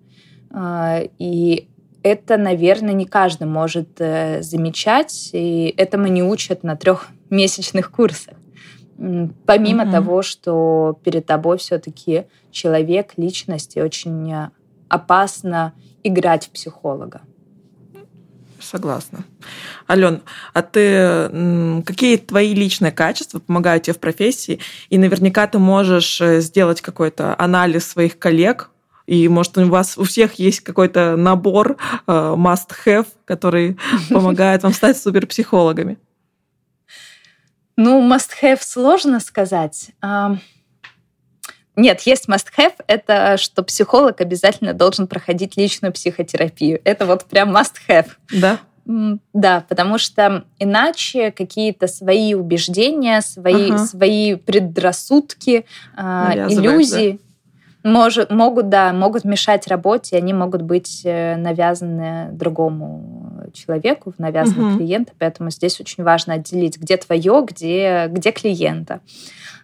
[0.52, 1.68] А, и
[2.02, 8.36] это, наверное, не каждый может э, замечать, и этому не учат на трехмесячных курсах.
[9.46, 14.34] Помимо mm того, что перед тобой все-таки человек, личность, и очень
[14.88, 17.22] опасно играть в психолога.
[18.70, 19.24] Согласна.
[19.90, 20.22] Ален,
[20.54, 24.60] а ты какие твои личные качества помогают тебе в профессии?
[24.90, 28.72] И наверняка ты можешь э, сделать какой-то анализ своих коллег,
[29.06, 33.78] и, может, у вас у всех есть какой-то набор э, must-have, который
[34.10, 36.00] помогает вам стать суперпсихологами?
[37.78, 39.92] Ну, must-have сложно сказать.
[41.76, 42.74] Нет, есть must-have.
[42.88, 46.80] Это что психолог обязательно должен проходить личную психотерапию.
[46.84, 48.08] Это вот прям must-have.
[48.32, 48.60] Да?
[48.86, 53.80] Да, потому что иначе какие-то свои убеждения, свои, ага.
[53.80, 55.66] свои предрассудки,
[55.98, 56.02] э,
[56.50, 57.20] иллюзии
[57.86, 64.78] может, могут, да, могут мешать работе, они могут быть э, навязаны другому человеку, навязаны угу.
[64.78, 69.02] клиенту, поэтому здесь очень важно отделить, где твое, где, где клиента.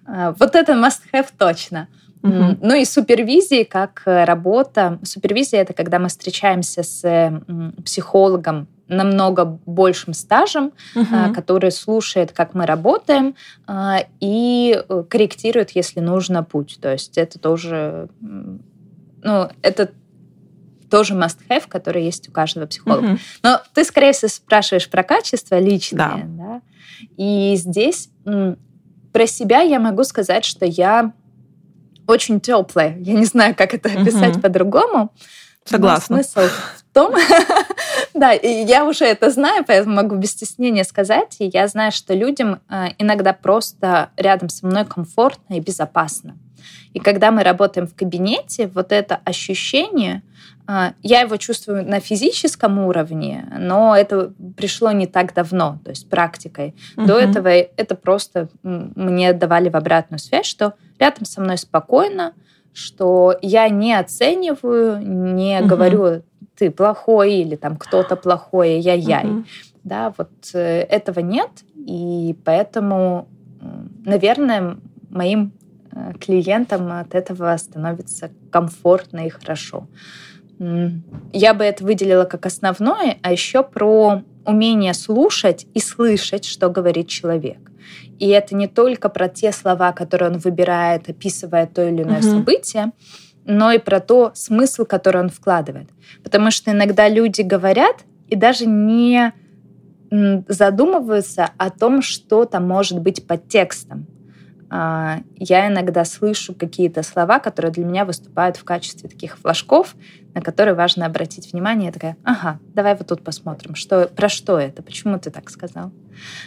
[0.07, 1.87] Э, вот это must-have точно.
[2.23, 2.57] Угу.
[2.61, 4.99] Ну и супервизии как работа.
[5.03, 7.41] Супервизия это когда мы встречаемся с
[7.83, 11.33] психологом намного большим стажем, угу.
[11.33, 16.77] который слушает, как мы работаем, а, и э, корректирует, если нужно, путь.
[16.81, 19.91] То есть это тоже, ну, это
[20.91, 23.05] тоже must-have, который есть у каждого психолога.
[23.05, 23.17] Угу.
[23.43, 25.97] Но ты, скорее всего, спрашиваешь про качество личное.
[25.97, 26.21] Да.
[26.25, 26.61] Да?
[27.17, 31.13] И здесь про себя я могу сказать, что я
[32.05, 32.97] очень теплая.
[32.99, 34.41] Я не знаю, как это описать угу.
[34.41, 35.13] по-другому.
[35.63, 36.17] Согласна.
[36.17, 37.13] Но смысл в том,
[38.13, 41.35] да, и я уже это знаю, поэтому могу без стеснения сказать.
[41.39, 46.35] И я знаю, что людям э, иногда просто рядом со мной комфортно и безопасно.
[46.93, 50.23] И когда мы работаем в кабинете, вот это ощущение,
[51.01, 56.75] я его чувствую на физическом уровне, но это пришло не так давно, то есть практикой.
[56.97, 57.07] Угу.
[57.07, 62.33] До этого это просто мне давали в обратную связь, что рядом со мной спокойно,
[62.73, 65.67] что я не оцениваю, не угу.
[65.67, 66.23] говорю,
[66.57, 69.25] ты плохой или там кто-то плохой, я яй.
[69.25, 69.43] Угу.
[69.83, 73.27] Да, вот э, этого нет, и поэтому,
[74.05, 74.77] наверное,
[75.09, 75.53] моим
[75.91, 79.87] э, клиентам от этого становится комфортно и хорошо.
[81.33, 87.07] Я бы это выделила как основное, а еще про умение слушать и слышать, что говорит
[87.07, 87.71] человек.
[88.19, 92.27] И это не только про те слова, которые он выбирает, описывая то или иное угу.
[92.27, 92.91] событие,
[93.45, 95.89] но и про то смысл, который он вкладывает.
[96.23, 99.33] Потому что иногда люди говорят и даже не
[100.47, 104.05] задумываются о том, что там может быть под текстом.
[104.73, 109.97] А, я иногда слышу какие-то слова, которые для меня выступают в качестве таких флажков,
[110.33, 111.87] на которые важно обратить внимание.
[111.87, 115.91] Я такая, ага, давай вот тут посмотрим, что, про что это, почему ты так сказал.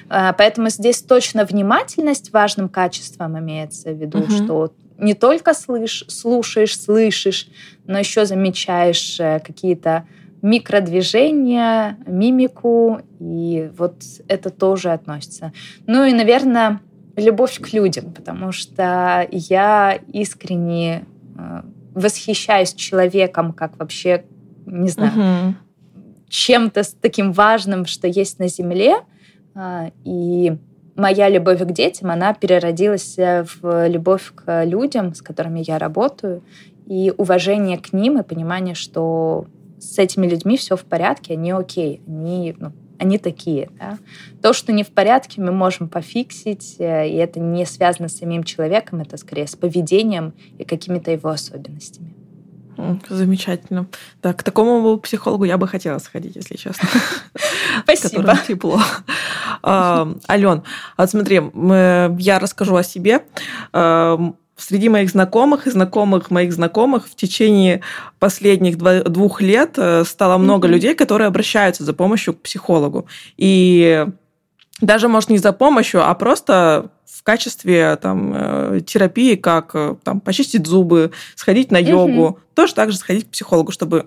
[0.08, 4.30] А, поэтому здесь точно внимательность важным качеством имеется в виду, угу.
[4.30, 7.48] что не только слышь, слушаешь, слышишь,
[7.86, 10.06] но еще замечаешь э, какие-то
[10.40, 13.96] микродвижения, мимику, и вот
[14.28, 15.52] это тоже относится.
[15.86, 16.80] Ну и, наверное,
[17.16, 21.04] любовь к людям, потому что я искренне
[21.36, 21.62] э,
[21.94, 24.24] восхищаюсь человеком, как вообще,
[24.66, 25.54] не знаю, угу.
[26.28, 28.96] чем-то таким важным, что есть на Земле.
[29.54, 30.56] А, и
[30.96, 36.42] моя любовь к детям, она переродилась э, в любовь к людям, с которыми я работаю,
[36.86, 39.46] и уважение к ним, и понимание, что
[39.78, 43.70] с этими людьми все в порядке, они окей, они ну, они такие.
[43.78, 43.98] Да?
[44.42, 48.44] То, что не в порядке, мы можем пофиксить, э, и это не связано с самим
[48.44, 52.14] человеком, это скорее с поведением и какими-то его особенностями.
[53.08, 53.86] Замечательно.
[54.22, 56.88] Да, к такому психологу я бы хотела сходить, если честно.
[57.82, 58.36] Спасибо.
[58.46, 58.80] тепло.
[59.62, 60.62] Ален,
[60.98, 61.40] вот смотри,
[62.18, 63.24] я расскажу о себе
[64.56, 67.80] среди моих знакомых и знакомых моих знакомых в течение
[68.18, 70.70] последних двух лет э, стало много mm-hmm.
[70.70, 73.06] людей, которые обращаются за помощью к психологу.
[73.36, 74.06] И
[74.80, 80.20] даже, может, не за помощью, а просто в качестве там, э, терапии, как э, там,
[80.20, 82.54] почистить зубы, сходить на йогу, mm-hmm.
[82.54, 84.06] тоже так же сходить к психологу, чтобы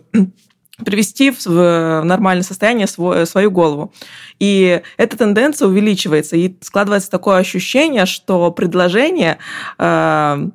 [0.85, 3.93] привести в нормальное состояние свой, свою голову.
[4.39, 9.37] И эта тенденция увеличивается, и складывается такое ощущение, что предложение...
[9.79, 10.49] Э,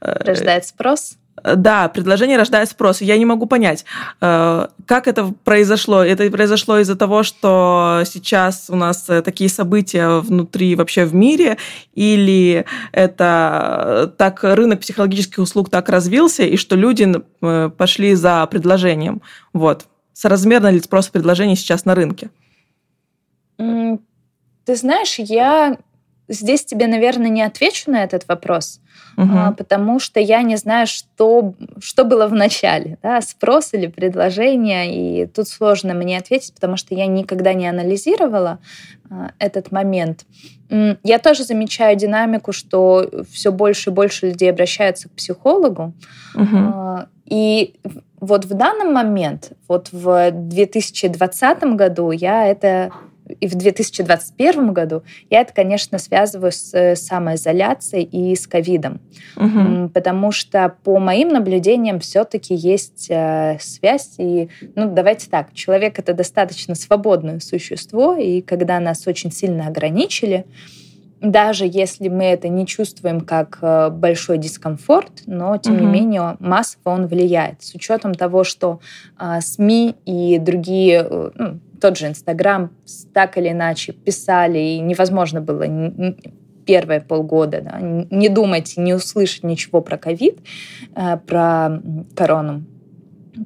[0.00, 1.18] Рождает спрос?
[1.42, 3.00] Да, предложение рождает спрос.
[3.00, 3.84] Я не могу понять,
[4.20, 6.02] э, как это произошло.
[6.02, 11.58] Это произошло из-за того, что сейчас у нас э, такие события внутри вообще в мире,
[11.94, 19.22] или это так рынок психологических услуг так развился, и что люди э, пошли за предложением.
[19.52, 19.86] Вот.
[20.12, 22.30] Соразмерно ли спрос предложений сейчас на рынке?
[23.56, 25.78] Ты знаешь, я
[26.28, 28.80] здесь тебе, наверное, не отвечу на этот вопрос,
[29.18, 29.54] угу.
[29.56, 35.26] потому что я не знаю, что, что было в начале, да, спрос или предложение, и
[35.26, 38.58] тут сложно мне ответить, потому что я никогда не анализировала
[39.10, 40.24] а, этот момент.
[41.02, 45.94] Я тоже замечаю динамику, что все больше и больше людей обращаются к психологу,
[46.34, 47.06] угу.
[47.24, 47.74] и
[48.20, 52.90] вот в данный момент, вот в 2020 году я это
[53.40, 59.00] и в 2021 году я это, конечно, связываю с э, самоизоляцией и с ковидом.
[59.36, 59.90] Угу.
[59.94, 64.14] Потому что по моим наблюдениям все-таки есть э, связь.
[64.18, 70.46] И, ну, давайте так, человек это достаточно свободное существо, и когда нас очень сильно ограничили,
[71.20, 75.84] даже если мы это не чувствуем как э, большой дискомфорт, но тем угу.
[75.84, 77.62] не менее массово он влияет.
[77.62, 78.80] С учетом того, что
[79.18, 81.02] э, СМИ и другие
[81.34, 82.70] ну, тот же Инстаграм
[83.12, 85.64] так или иначе писали, и невозможно было
[86.68, 90.38] первые полгода да, не думать, не услышать ничего про ковид,
[90.94, 91.80] э, про
[92.14, 92.64] корону,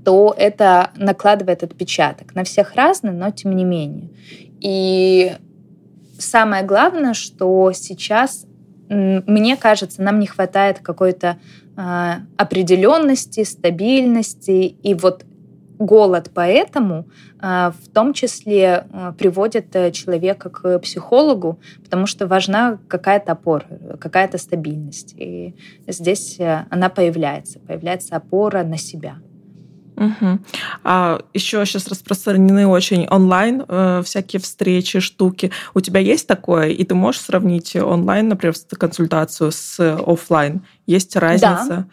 [0.05, 2.35] то это накладывает отпечаток.
[2.35, 4.11] На всех разный, но тем не менее.
[4.61, 5.33] И
[6.19, 8.45] самое главное, что сейчас,
[8.89, 11.39] мне кажется, нам не хватает какой-то
[11.77, 14.77] э, определенности, стабильности.
[14.83, 15.25] И вот
[15.85, 17.07] голод поэтому
[17.41, 23.67] э, в том числе э, приводит э, человека к психологу, потому что важна какая-то опора,
[24.01, 25.15] какая-то стабильность.
[25.19, 25.55] И
[25.87, 26.39] здесь
[26.71, 29.17] она появляется, появляется опора на себя.
[29.97, 30.39] Угу.
[30.85, 35.53] А еще сейчас распространены очень онлайн э, всякие встречи, штуки.
[35.75, 36.69] У тебя есть такое?
[36.69, 40.63] И ты можешь сравнить онлайн, например, консультацию с офлайн?
[40.87, 41.87] Есть разница?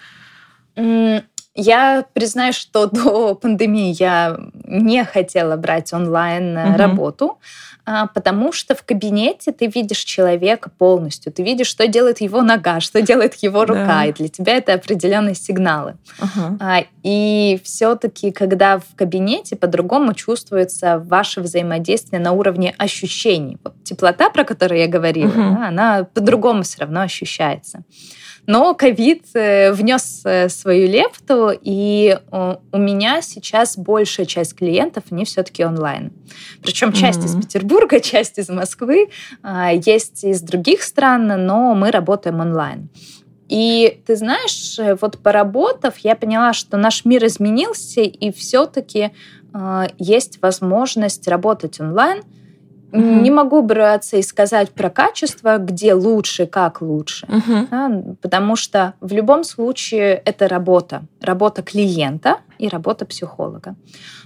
[0.75, 1.23] Да.
[1.55, 6.77] Я признаю, что до пандемии я не хотела брать онлайн угу.
[6.77, 7.39] работу,
[7.85, 12.79] а, потому что в кабинете ты видишь человека полностью, ты видишь, что делает его нога,
[12.81, 14.05] что делает его рука, да.
[14.05, 15.95] и для тебя это определенные сигналы.
[16.21, 16.59] Угу.
[17.01, 24.43] И все-таки, когда в кабинете по-другому чувствуется ваше взаимодействие на уровне ощущений, вот теплота, про
[24.43, 25.37] которую я говорила, угу.
[25.37, 27.83] да, она по-другому все равно ощущается.
[28.49, 35.03] Но ковид э, внес э, свою лепту, и э, у меня сейчас большая часть клиентов,
[35.11, 36.11] они все-таки онлайн.
[36.63, 37.25] Причем часть mm-hmm.
[37.25, 39.11] из Петербурга, часть из Москвы,
[39.43, 42.89] а, есть из других стран, но мы работаем онлайн.
[43.49, 49.11] И ты знаешь, вот поработав, я поняла, что наш мир изменился, и все-таки
[49.53, 52.23] э, есть возможность работать онлайн–
[52.91, 53.21] Mm-hmm.
[53.21, 57.27] Не могу браться и сказать про качество, где лучше, как лучше.
[57.27, 57.67] Mm-hmm.
[57.69, 61.03] Да, потому что в любом случае это работа.
[61.21, 63.75] Работа клиента и работа психолога.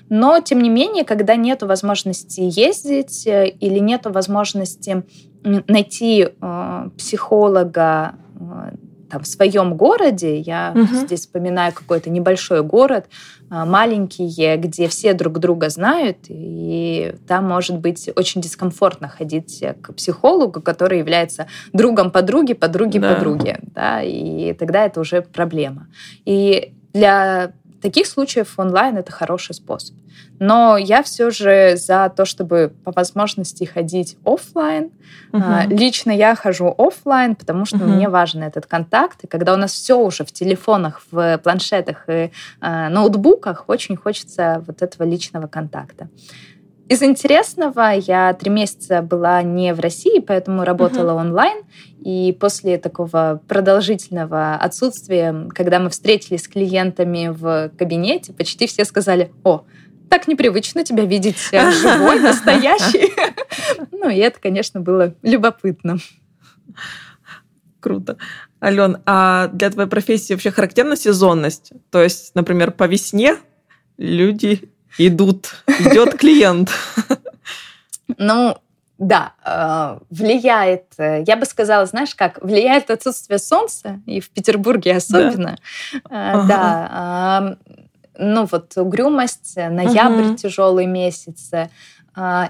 [0.09, 5.03] Но, тем не менее, когда нет возможности ездить э, или нет возможности
[5.43, 8.75] найти э, психолога э,
[9.13, 10.85] там, в своем городе, я угу.
[10.85, 13.05] здесь вспоминаю какой-то небольшой город,
[13.47, 19.93] а, маленький, где все друг друга знают, и там может быть очень дискомфортно ходить к
[19.93, 23.13] психологу, который является другом подруги, подруги да.
[23.13, 25.89] подруги, да, и тогда это уже проблема.
[26.25, 29.95] И для таких случаев онлайн это хороший способ.
[30.39, 34.91] Но я все же за то, чтобы по возможности ходить офлайн.
[35.33, 35.43] Угу.
[35.67, 37.85] Лично я хожу офлайн, потому что угу.
[37.85, 39.23] мне важен этот контакт.
[39.25, 44.63] И когда у нас все уже в телефонах, в планшетах и э, ноутбуках, очень хочется
[44.65, 46.07] вот этого личного контакта.
[46.89, 51.21] Из интересного, я три месяца была не в России, поэтому работала uh-huh.
[51.21, 51.63] онлайн.
[51.99, 59.31] И после такого продолжительного отсутствия, когда мы встретились с клиентами в кабинете, почти все сказали,
[59.45, 59.63] о,
[60.09, 63.13] так непривычно тебя видеть э, живой, настоящий.
[63.91, 65.97] Ну, и это, конечно, было любопытно.
[67.79, 68.17] Круто.
[68.61, 71.71] Ален, а для твоей профессии вообще характерна сезонность?
[71.89, 73.37] То есть, например, по весне
[73.97, 76.69] люди идут, идет клиент.
[78.17, 78.57] Ну,
[78.97, 84.97] да, э, влияет, э, я бы сказала, знаешь как, влияет отсутствие солнца, и в Петербурге
[84.97, 85.57] особенно.
[86.09, 87.57] Да, да
[88.17, 90.35] ну вот угрюмость, ноябрь угу.
[90.35, 91.49] тяжелый месяц.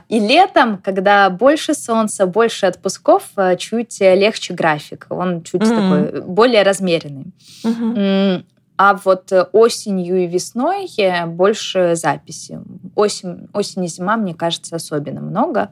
[0.10, 5.08] И летом, когда больше солнца, больше отпусков, чуть легче график.
[5.10, 7.28] Он чуть mm такой более размеренный.
[7.64, 8.44] mm
[8.76, 10.90] А вот осенью и весной
[11.28, 12.60] больше записи.
[12.96, 15.72] Осень, осень и зима, мне кажется, особенно много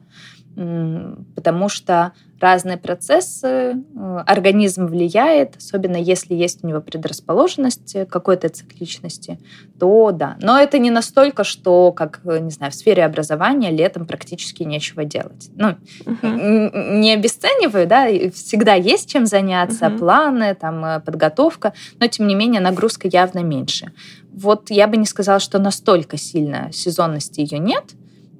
[0.56, 8.50] потому что разные процессы э, организм влияет, особенно если есть у него предрасположенность к какой-то
[8.50, 9.40] цикличности,
[9.80, 10.38] то да.
[10.42, 15.06] Но это не настолько, что, как, э, не знаю, в сфере образования летом практически нечего
[15.06, 15.50] делать.
[15.56, 16.98] Ну, uh-huh.
[16.98, 19.98] не обесцениваю, да, всегда есть чем заняться, uh-huh.
[20.00, 23.92] планы, там, э, подготовка, но, тем не менее, нагрузка явно меньше.
[24.34, 27.84] Вот я бы не сказала, что настолько сильно сезонности ее нет,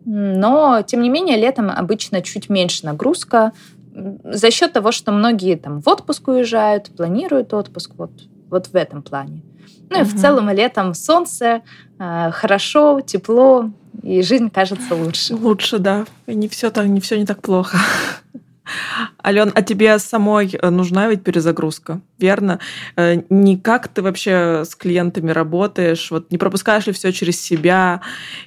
[0.06, 3.52] но, тем не менее, летом обычно чуть меньше нагрузка
[3.94, 8.12] за счет того, что многие там в отпуск уезжают, планируют отпуск, вот,
[8.50, 9.42] вот в этом плане.
[9.90, 10.06] Ну угу.
[10.06, 11.62] и в целом летом солнце,
[12.00, 13.70] э, хорошо, тепло,
[14.02, 15.36] и жизнь кажется лучше.
[15.36, 16.06] Лучше, да.
[16.28, 17.78] И не все, так, не все не так плохо.
[19.26, 22.60] Ален, а тебе самой э, нужна ведь перезагрузка, верно?
[22.96, 28.02] Э, не как ты вообще с клиентами работаешь, вот не пропускаешь ли все через себя,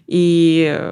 [0.07, 0.88] и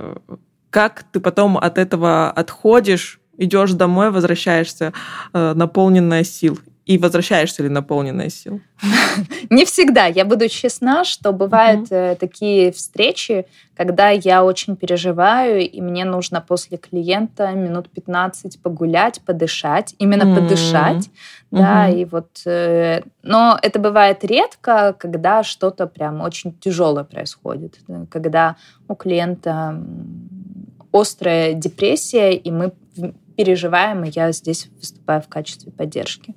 [0.73, 4.93] как ты потом от этого отходишь, идешь домой, возвращаешься
[5.35, 6.59] э, наполненная сил?
[6.85, 8.61] и возвращаешься ли наполненная сил?
[9.51, 10.07] Не всегда.
[10.07, 12.17] Я буду честна, что бывают угу.
[12.19, 13.47] такие встречи,
[13.77, 20.35] когда я очень переживаю, и мне нужно после клиента минут 15 погулять, подышать, именно mm
[20.35, 21.11] подышать.
[21.53, 22.41] Да, и вот...
[22.47, 27.79] Э, но это бывает редко, когда что-то прям очень тяжелое происходит.
[28.11, 28.57] Когда
[28.89, 29.81] у клиента
[30.93, 32.73] острая депрессия, и мы
[33.37, 36.35] переживаем, и я здесь выступаю в качестве поддержки.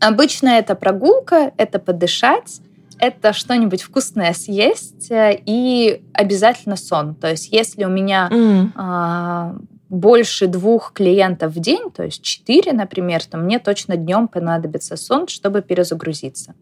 [0.00, 2.60] Обычно это прогулка, это подышать,
[2.98, 7.14] это что-нибудь вкусное съесть э, и обязательно сон.
[7.14, 9.66] То есть если у меня mm.
[9.88, 15.28] больше двух клиентов в день, то есть четыре, например, то мне точно днем понадобится сон,
[15.28, 16.54] чтобы перезагрузиться.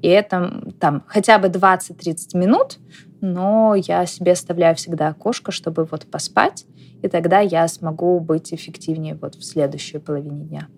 [0.00, 2.78] И это там хотя бы 20-30 минут,
[3.20, 6.66] но я себе оставляю всегда окошко, чтобы вот поспать
[7.02, 10.68] и тогда я смогу быть эффективнее вот в следующей половине дня.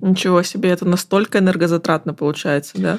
[0.00, 2.98] Ничего себе, это настолько энергозатратно получается, да?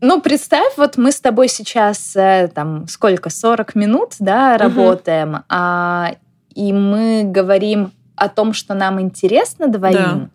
[0.00, 5.42] Ну, представь, вот мы с тобой сейчас э, там сколько, 40 минут, да, работаем, угу.
[5.48, 6.16] а,
[6.54, 10.28] и мы говорим о том, что нам интересно двоим, да.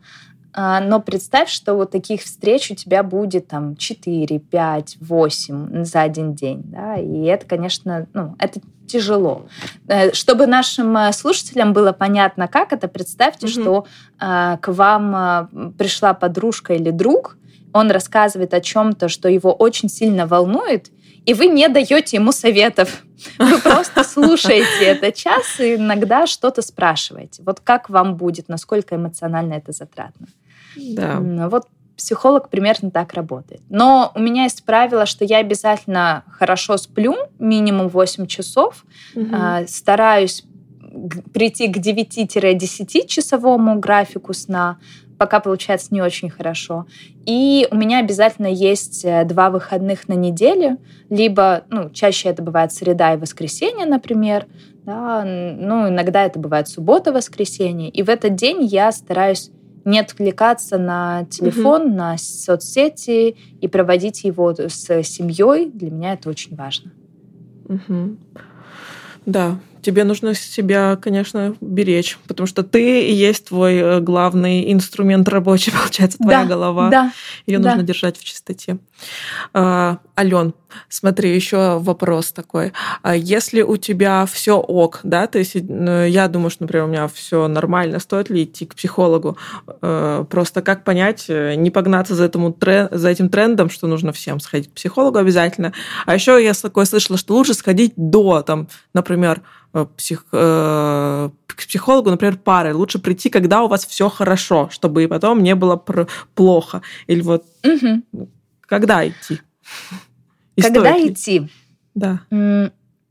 [0.54, 6.02] А, но представь, что вот таких встреч у тебя будет там 4, 5, 8 за
[6.02, 6.62] один день.
[6.66, 6.96] Да?
[6.96, 9.46] И это, конечно, ну, это тяжело.
[9.88, 13.54] Э, чтобы нашим э, слушателям было понятно, как это, представьте, угу.
[13.54, 13.86] что
[14.20, 17.38] э, к вам э, пришла подружка или друг,
[17.72, 20.90] он рассказывает о чем-то, что его очень сильно волнует,
[21.26, 23.04] и вы не даете ему советов.
[23.38, 27.44] Вы просто слушаете этот час и иногда что-то спрашиваете.
[27.46, 30.28] Вот как вам будет, насколько эмоционально это затратно.
[30.76, 31.20] Да.
[31.50, 31.68] Вот
[31.98, 33.62] психолог примерно так работает.
[33.70, 39.36] Но у меня есть правило, что я обязательно хорошо сплю, минимум 8 часов, угу.
[39.68, 40.46] стараюсь
[41.34, 44.80] прийти к 9-10 часовому графику сна,
[45.20, 46.88] пока получается не очень хорошо.
[47.26, 50.78] И у меня обязательно есть э, два выходных на неделю,
[51.10, 54.48] либо, ну, чаще это бывает среда и воскресенье, например,
[54.86, 59.52] да, ну, иногда это бывает суббота, воскресенье, и в этот день я стараюсь
[59.86, 61.96] не отвлекаться на телефон, угу.
[61.96, 65.72] на соцсети и проводить его с семьей.
[65.72, 66.92] Для меня это очень важно.
[67.66, 68.18] Угу.
[69.26, 75.28] Да, тебе нужно себя, конечно, беречь, потому что ты и есть твой э, главный инструмент
[75.30, 76.90] рабочий, получается, твоя да, голова.
[76.90, 77.14] Да,
[77.46, 77.70] Ее да.
[77.70, 78.78] нужно держать в чистоте.
[79.54, 80.54] А, Ален,
[80.90, 82.74] смотри, еще вопрос такой.
[83.02, 86.90] А если у тебя все ок, да, то есть ну, я думаю, что, например, у
[86.90, 89.38] меня все нормально, стоит ли идти к психологу?
[89.82, 92.56] Э, просто как понять, э, не погнаться за, этому
[92.92, 95.74] за этим трендом, что нужно всем сходить к психологу обязательно.
[96.06, 99.42] А еще я такое слышала, что лучше сходить до, там, например,
[99.96, 102.74] псих, э, к психологу, например, пары.
[102.74, 105.84] Лучше прийти, когда у вас все хорошо, чтобы и потом не было
[106.36, 106.82] плохо.
[107.08, 108.28] Или вот угу.
[108.62, 109.42] когда идти?
[110.56, 111.50] И когда идти?
[111.96, 112.22] Да.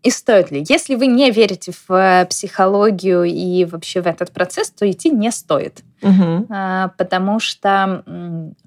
[0.02, 0.64] И стоит ли?
[0.68, 5.32] Если вы не верите в э, психологию и вообще в этот процесс, то идти не
[5.32, 5.82] стоит.
[6.02, 6.46] Угу.
[6.96, 8.02] Потому что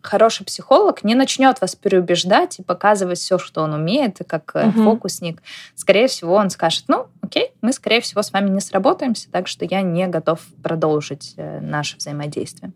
[0.01, 4.83] хороший психолог не начнет вас переубеждать и показывать все, что он умеет, как угу.
[4.83, 5.41] фокусник.
[5.75, 9.65] Скорее всего, он скажет, ну, окей, мы, скорее всего, с вами не сработаемся, так что
[9.65, 12.71] я не готов продолжить э, наше взаимодействие.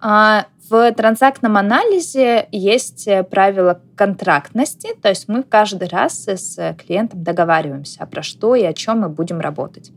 [0.00, 8.04] А, в транзактном анализе есть правило контрактности, то есть мы каждый раз с клиентом договариваемся,
[8.06, 9.90] про что и о чем мы будем работать.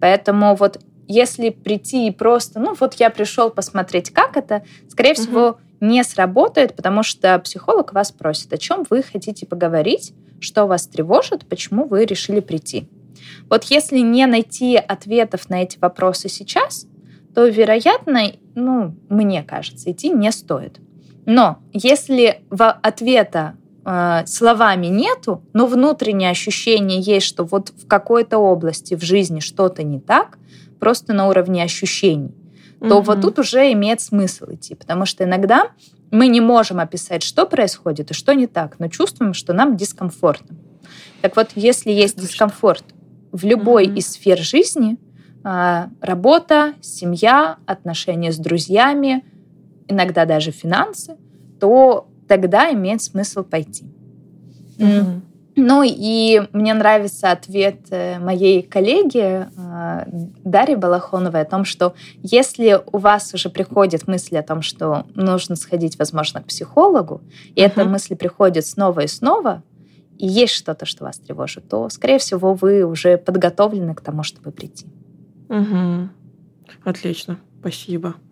[0.00, 5.22] Поэтому вот если прийти и просто, ну вот я пришел посмотреть, как это, скорее угу.
[5.22, 10.86] всего, не сработает, потому что психолог вас просит, о чем вы хотите поговорить, что вас
[10.86, 12.88] тревожит, почему вы решили прийти.
[13.48, 16.86] Вот если не найти ответов на эти вопросы сейчас,
[17.34, 20.78] то, вероятно, ну, мне кажется, идти не стоит.
[21.26, 28.38] Но если в ответа э, словами нету, но внутреннее ощущение есть, что вот в какой-то
[28.38, 30.38] области в жизни что-то не так,
[30.78, 32.34] просто на уровне ощущений,
[32.80, 33.06] то угу.
[33.06, 35.70] вот тут уже имеет смысл идти, потому что иногда
[36.10, 40.56] мы не можем описать, что происходит и что не так, но чувствуем, что нам дискомфортно.
[41.22, 42.84] Так вот, если есть дискомфорт
[43.32, 43.94] в любой угу.
[43.94, 44.98] из сфер жизни,
[45.42, 49.24] а, работа, семья, отношения с друзьями,
[49.88, 51.16] иногда даже финансы,
[51.60, 53.84] то тогда имеет смысл пойти.
[54.78, 55.22] Угу.
[55.56, 60.04] Ну и мне нравится ответ э, моей коллеги э,
[60.44, 65.54] Дарьи Балахоновой о том, что если у вас уже приходит мысль о том, что нужно
[65.54, 67.22] сходить, возможно, к психологу,
[67.54, 67.66] и uh-huh.
[67.66, 69.62] эта мысль приходит снова и снова,
[70.18, 74.52] и есть что-то, что вас тревожит, то, скорее всего, вы уже подготовлены к тому, чтобы
[74.52, 74.86] прийти.
[75.48, 76.08] Угу.
[76.84, 78.14] Отлично, спасибо.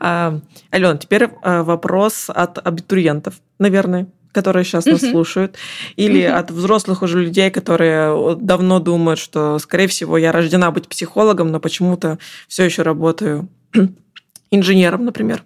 [0.00, 0.40] А,
[0.70, 5.56] Алена, теперь а, вопрос от абитуриентов, наверное которые сейчас нас слушают,
[5.96, 11.50] или от взрослых уже людей, которые давно думают, что, скорее всего, я рождена быть психологом,
[11.50, 13.48] но почему-то все еще работаю
[14.50, 15.44] инженером, например.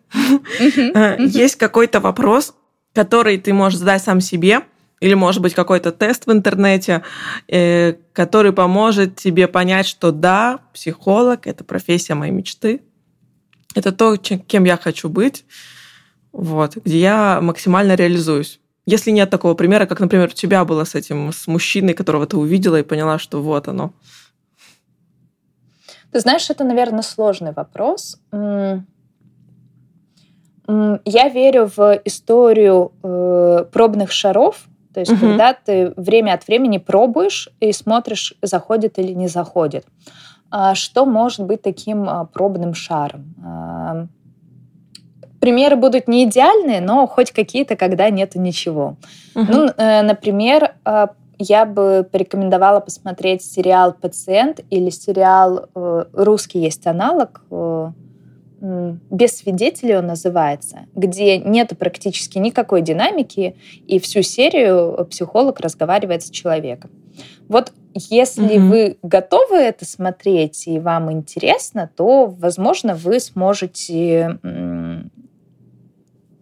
[0.95, 2.55] А, есть какой-то вопрос,
[2.95, 4.63] который ты можешь задать сам себе,
[5.01, 7.03] или, может быть, какой-то тест в интернете,
[7.49, 12.83] э, который поможет тебе понять, что да, психолог– это профессия моей мечты,
[13.75, 15.45] это то, кем я хочу быть,
[16.33, 18.61] вот, где я максимально реализуюсь.
[18.85, 22.37] Если нет такого примера, как, например, у тебя было с этим, с мужчиной, которого ты
[22.37, 23.93] увидела и поняла, что вот оно.
[26.11, 28.21] Ты знаешь, это, наверное, сложный вопрос.
[31.05, 35.21] Я верю в историю э, пробных шаров, то есть, угу.
[35.21, 39.87] когда ты время от времени пробуешь и смотришь, заходит или не заходит.
[40.51, 43.35] А что может быть таким а, пробным шаром?
[45.43, 48.97] Примеры будут не идеальные, но хоть какие-то, когда нету ничего.
[49.35, 49.47] Угу.
[49.49, 50.75] Ну, э, например,
[51.39, 57.91] я бы порекомендовала посмотреть сериал «Пациент» или сериал э, русский есть аналог э,
[58.63, 63.57] без свидетелей он называется, где нет практически никакой динамики,
[63.89, 66.93] и всю серию психолог разговаривает с человеком.
[67.49, 74.39] Вот если mm вы готовы это смотреть и вам интересно, то, возможно, вы сможете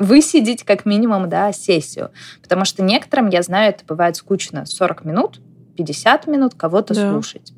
[0.01, 2.11] высидеть как минимум да, сессию.
[2.43, 4.67] Потому что некоторым, я знаю, это бывает скучно.
[4.67, 5.41] 40 минут,
[5.77, 7.13] 50 минут кого-то да.
[7.13, 7.53] слушать.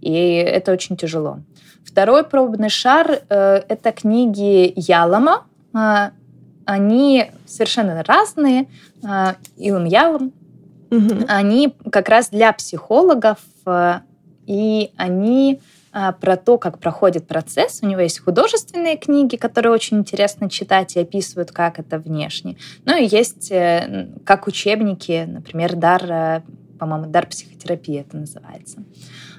[0.00, 1.40] И это очень тяжело.
[1.84, 5.44] Второй пробный шар э, это книги Ялома.
[5.74, 6.10] Э,
[6.64, 8.68] они совершенно разные.
[9.04, 10.32] Э, Илон Ялом.
[10.90, 11.26] Угу.
[11.28, 14.00] Они как раз для психологов, э,
[14.46, 15.60] и они
[16.20, 17.80] про то, как проходит процесс.
[17.82, 22.56] У него есть художественные книги, которые очень интересно читать и описывают, как это внешне.
[22.84, 26.42] Ну и есть э, как учебники, например, дар,
[26.82, 28.82] по-моему, дар психотерапии это называется.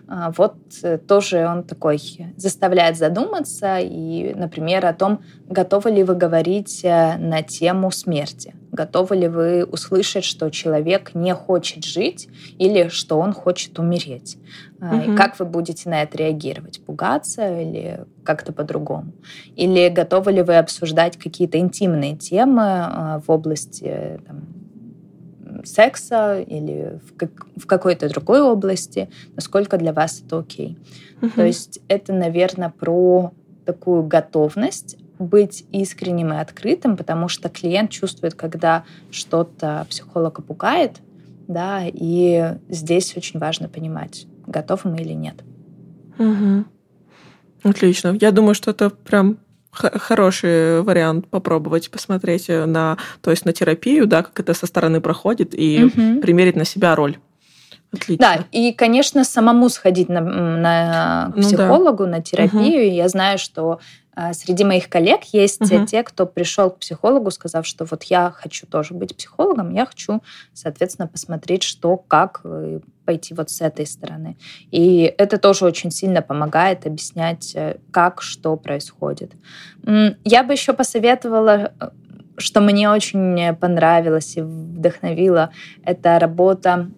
[0.08, 2.00] А, вот э, тоже он такой
[2.38, 5.20] заставляет задуматься и, например, о том,
[5.50, 11.36] готовы ли вы говорить э, на тему смерти, готовы ли вы услышать, что человек не
[11.36, 12.30] хочет жить
[12.60, 14.38] или что он хочет умереть.
[14.80, 14.96] Угу.
[14.96, 16.82] И как вы будете на это реагировать?
[16.86, 19.12] Пугаться или как-то по-другому?
[19.58, 24.62] Или готовы ли вы обсуждать какие-то интимные темы а, в области там,
[25.64, 30.78] секса или в, как, в какой-то другой области, насколько для вас это окей.
[31.22, 31.32] Угу.
[31.32, 33.32] То есть это, наверное, про
[33.66, 40.97] такую готовность быть искренним и открытым, потому что клиент чувствует, когда что-то психолога пугает,
[41.47, 45.43] да, и здесь очень важно понимать, готов мы или нет.
[46.18, 46.66] Угу.
[47.64, 48.18] Отлично.
[48.20, 49.38] Я думаю, что это прям
[49.74, 55.01] хороший вариант попробовать посмотреть э, на, то есть на терапию, да, как это со стороны
[55.01, 56.21] проходит, и угу.
[56.21, 57.17] примерить на себя роль.
[57.93, 58.26] Отлично.
[58.26, 62.17] Да, и, конечно, самому сходить на, на психологу, ну, да.
[62.17, 62.88] на терапию.
[62.88, 62.95] Угу.
[62.95, 63.80] Я знаю, что
[64.34, 65.86] среди моих коллег есть угу.
[65.86, 70.22] те, кто пришел к психологу, сказав, что вот я хочу тоже быть психологом, я хочу,
[70.53, 74.38] соответственно, посмотреть, что, как, э, пойти вот с этой стороны.
[74.72, 79.32] И это тоже очень сильно помогает объяснять, э, как, что происходит.
[79.86, 81.74] Я бы еще посоветовала
[82.38, 85.51] что мне очень понравилось и вдохновило,
[85.84, 86.89] это работа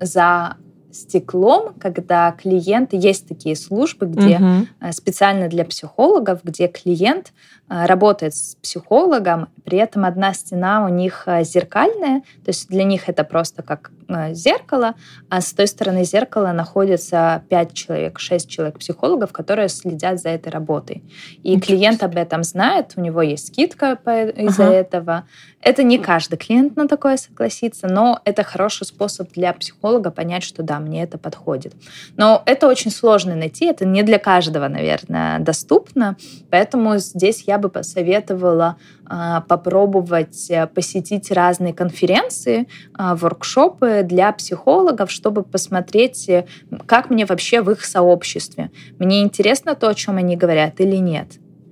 [0.00, 0.56] за
[1.02, 4.92] стеклом, когда клиенты, есть такие службы, где угу.
[4.92, 7.32] специально для психологов, где клиент
[7.68, 12.84] э, работает с психологом, при этом одна стена у них э, зеркальная, то есть для
[12.84, 13.90] них это просто как
[14.32, 14.94] зеркало,
[15.28, 20.48] а с той стороны зеркала находится 5 человек, 6 человек психологов, которые следят за этой
[20.48, 21.02] работой.
[21.42, 23.98] И клиент об этом знает, у него есть скидка
[24.36, 24.74] из-за ага.
[24.74, 25.24] этого.
[25.60, 30.62] Это не каждый клиент на такое согласится, но это хороший способ для психолога понять, что
[30.62, 31.74] да, мне это подходит.
[32.16, 36.16] Но это очень сложно найти, это не для каждого, наверное, доступно,
[36.50, 38.76] поэтому здесь я бы посоветовала
[39.08, 46.46] а, попробовать э, посетить разные конференции, а, воркшопы для психологов, чтобы посмотреть, э,
[46.86, 48.70] как мне вообще в их сообществе.
[48.98, 51.28] Мне интересно то, о чем они говорят или нет.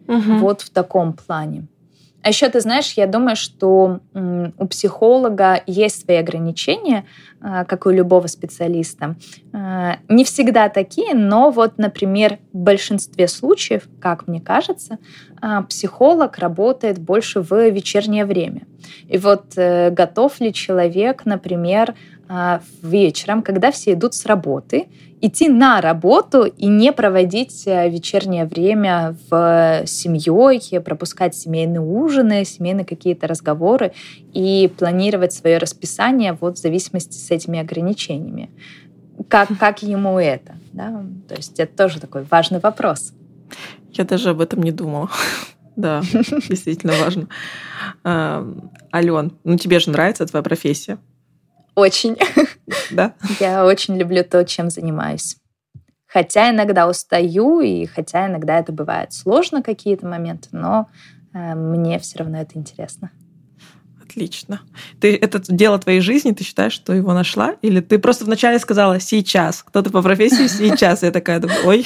[0.06, 0.38] Угу.
[0.38, 1.66] Вот в таком плане.
[2.24, 7.04] А еще ты знаешь, я думаю, что у психолога есть свои ограничения,
[7.38, 9.16] а, как у любого специалиста.
[9.52, 14.96] А, не всегда такие, но вот, например, в большинстве случаев, как мне кажется,
[15.42, 18.62] а, психолог работает больше в вечернее время.
[19.08, 21.94] И вот э, готов ли человек, например,
[22.82, 24.86] вечером, когда все идут с работы,
[25.26, 32.84] идти на работу и не проводить э, вечернее время в семьей, пропускать семейные ужины, семейные
[32.84, 33.92] какие-то разговоры
[34.34, 38.50] и планировать свое расписание вот в зависимости с этими ограничениями.
[39.28, 40.56] Как, как ему это?
[40.72, 41.04] Да?
[41.28, 43.14] То есть это тоже такой важный вопрос.
[43.92, 45.10] Я даже об этом не думала.
[45.76, 46.02] Да,
[46.48, 47.26] действительно важно.
[48.94, 50.98] Ален, ну тебе же нравится твоя профессия?
[51.74, 52.16] Очень.
[52.90, 53.14] Да?
[53.40, 55.36] Я очень люблю то, чем занимаюсь.
[56.06, 60.88] Хотя иногда устаю, и хотя иногда это бывает сложно какие-то моменты, но
[61.34, 63.10] э, мне все равно это интересно.
[64.00, 64.60] Отлично.
[65.00, 67.56] Ты это дело твоей жизни, ты считаешь, что его нашла?
[67.62, 69.64] Или ты просто вначале сказала «сейчас»?
[69.64, 71.02] Кто-то по профессии «сейчас».
[71.02, 71.84] Я такая, ой.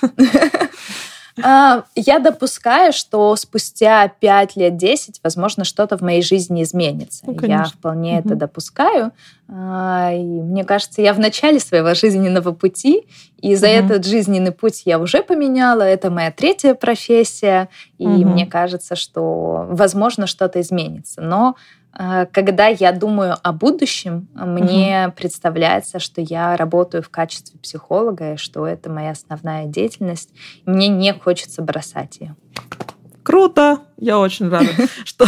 [1.42, 7.24] А, я допускаю, что спустя 5 лет, 10, возможно, что-то в моей жизни изменится.
[7.26, 8.20] Ну, я вполне угу.
[8.20, 9.12] это допускаю.
[9.48, 13.06] А, и мне кажется, я в начале своего жизненного пути,
[13.40, 13.74] и за угу.
[13.74, 15.82] этот жизненный путь я уже поменяла.
[15.82, 17.68] Это моя третья профессия,
[17.98, 18.28] и угу.
[18.28, 21.20] мне кажется, что, возможно, что-то изменится.
[21.20, 21.56] Но
[21.92, 25.14] когда я думаю о будущем, мне угу.
[25.16, 30.30] представляется, что я работаю в качестве психолога, и что это моя основная деятельность.
[30.66, 32.36] мне не хочется бросать ее.
[33.30, 33.78] Круто!
[33.96, 34.70] Я очень рада,
[35.04, 35.24] что,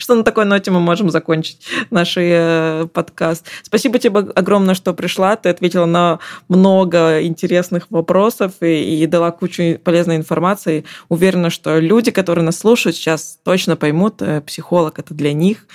[0.00, 3.46] что на такой ноте мы можем закончить наш э, подкаст.
[3.62, 5.36] Спасибо тебе огромное, что пришла.
[5.36, 6.18] Ты ответила на
[6.48, 10.84] много интересных вопросов и, и дала кучу полезной информации.
[11.08, 15.68] Уверена, что люди, которые нас слушают, сейчас точно поймут, э, психолог это для них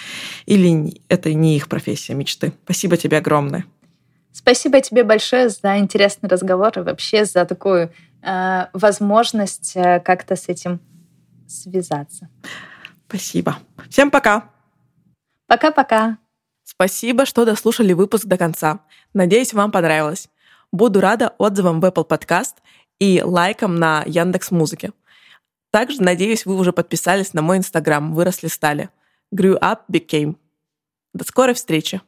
[0.45, 2.51] или это не их профессия мечты.
[2.65, 3.63] Спасибо тебе огромное.
[4.33, 7.89] Спасибо тебе большое за интересный разговор и вообще за такую
[8.21, 10.81] э, возможность э, как-то с этим
[11.47, 12.29] связаться.
[13.07, 13.57] Спасибо.
[13.89, 14.49] Всем пока.
[15.47, 16.17] Пока-пока.
[16.63, 18.79] Спасибо, что дослушали выпуск до конца.
[19.13, 20.29] Надеюсь, вам понравилось.
[20.71, 22.55] Буду рада отзывам в Apple Podcast
[22.99, 24.91] и лайкам на Яндекс Музыке.
[25.71, 28.89] Также, надеюсь, вы уже подписались на мой инстаграм «Выросли стали».
[29.33, 30.35] Grew up, became.
[31.13, 32.01] До скорой встречи!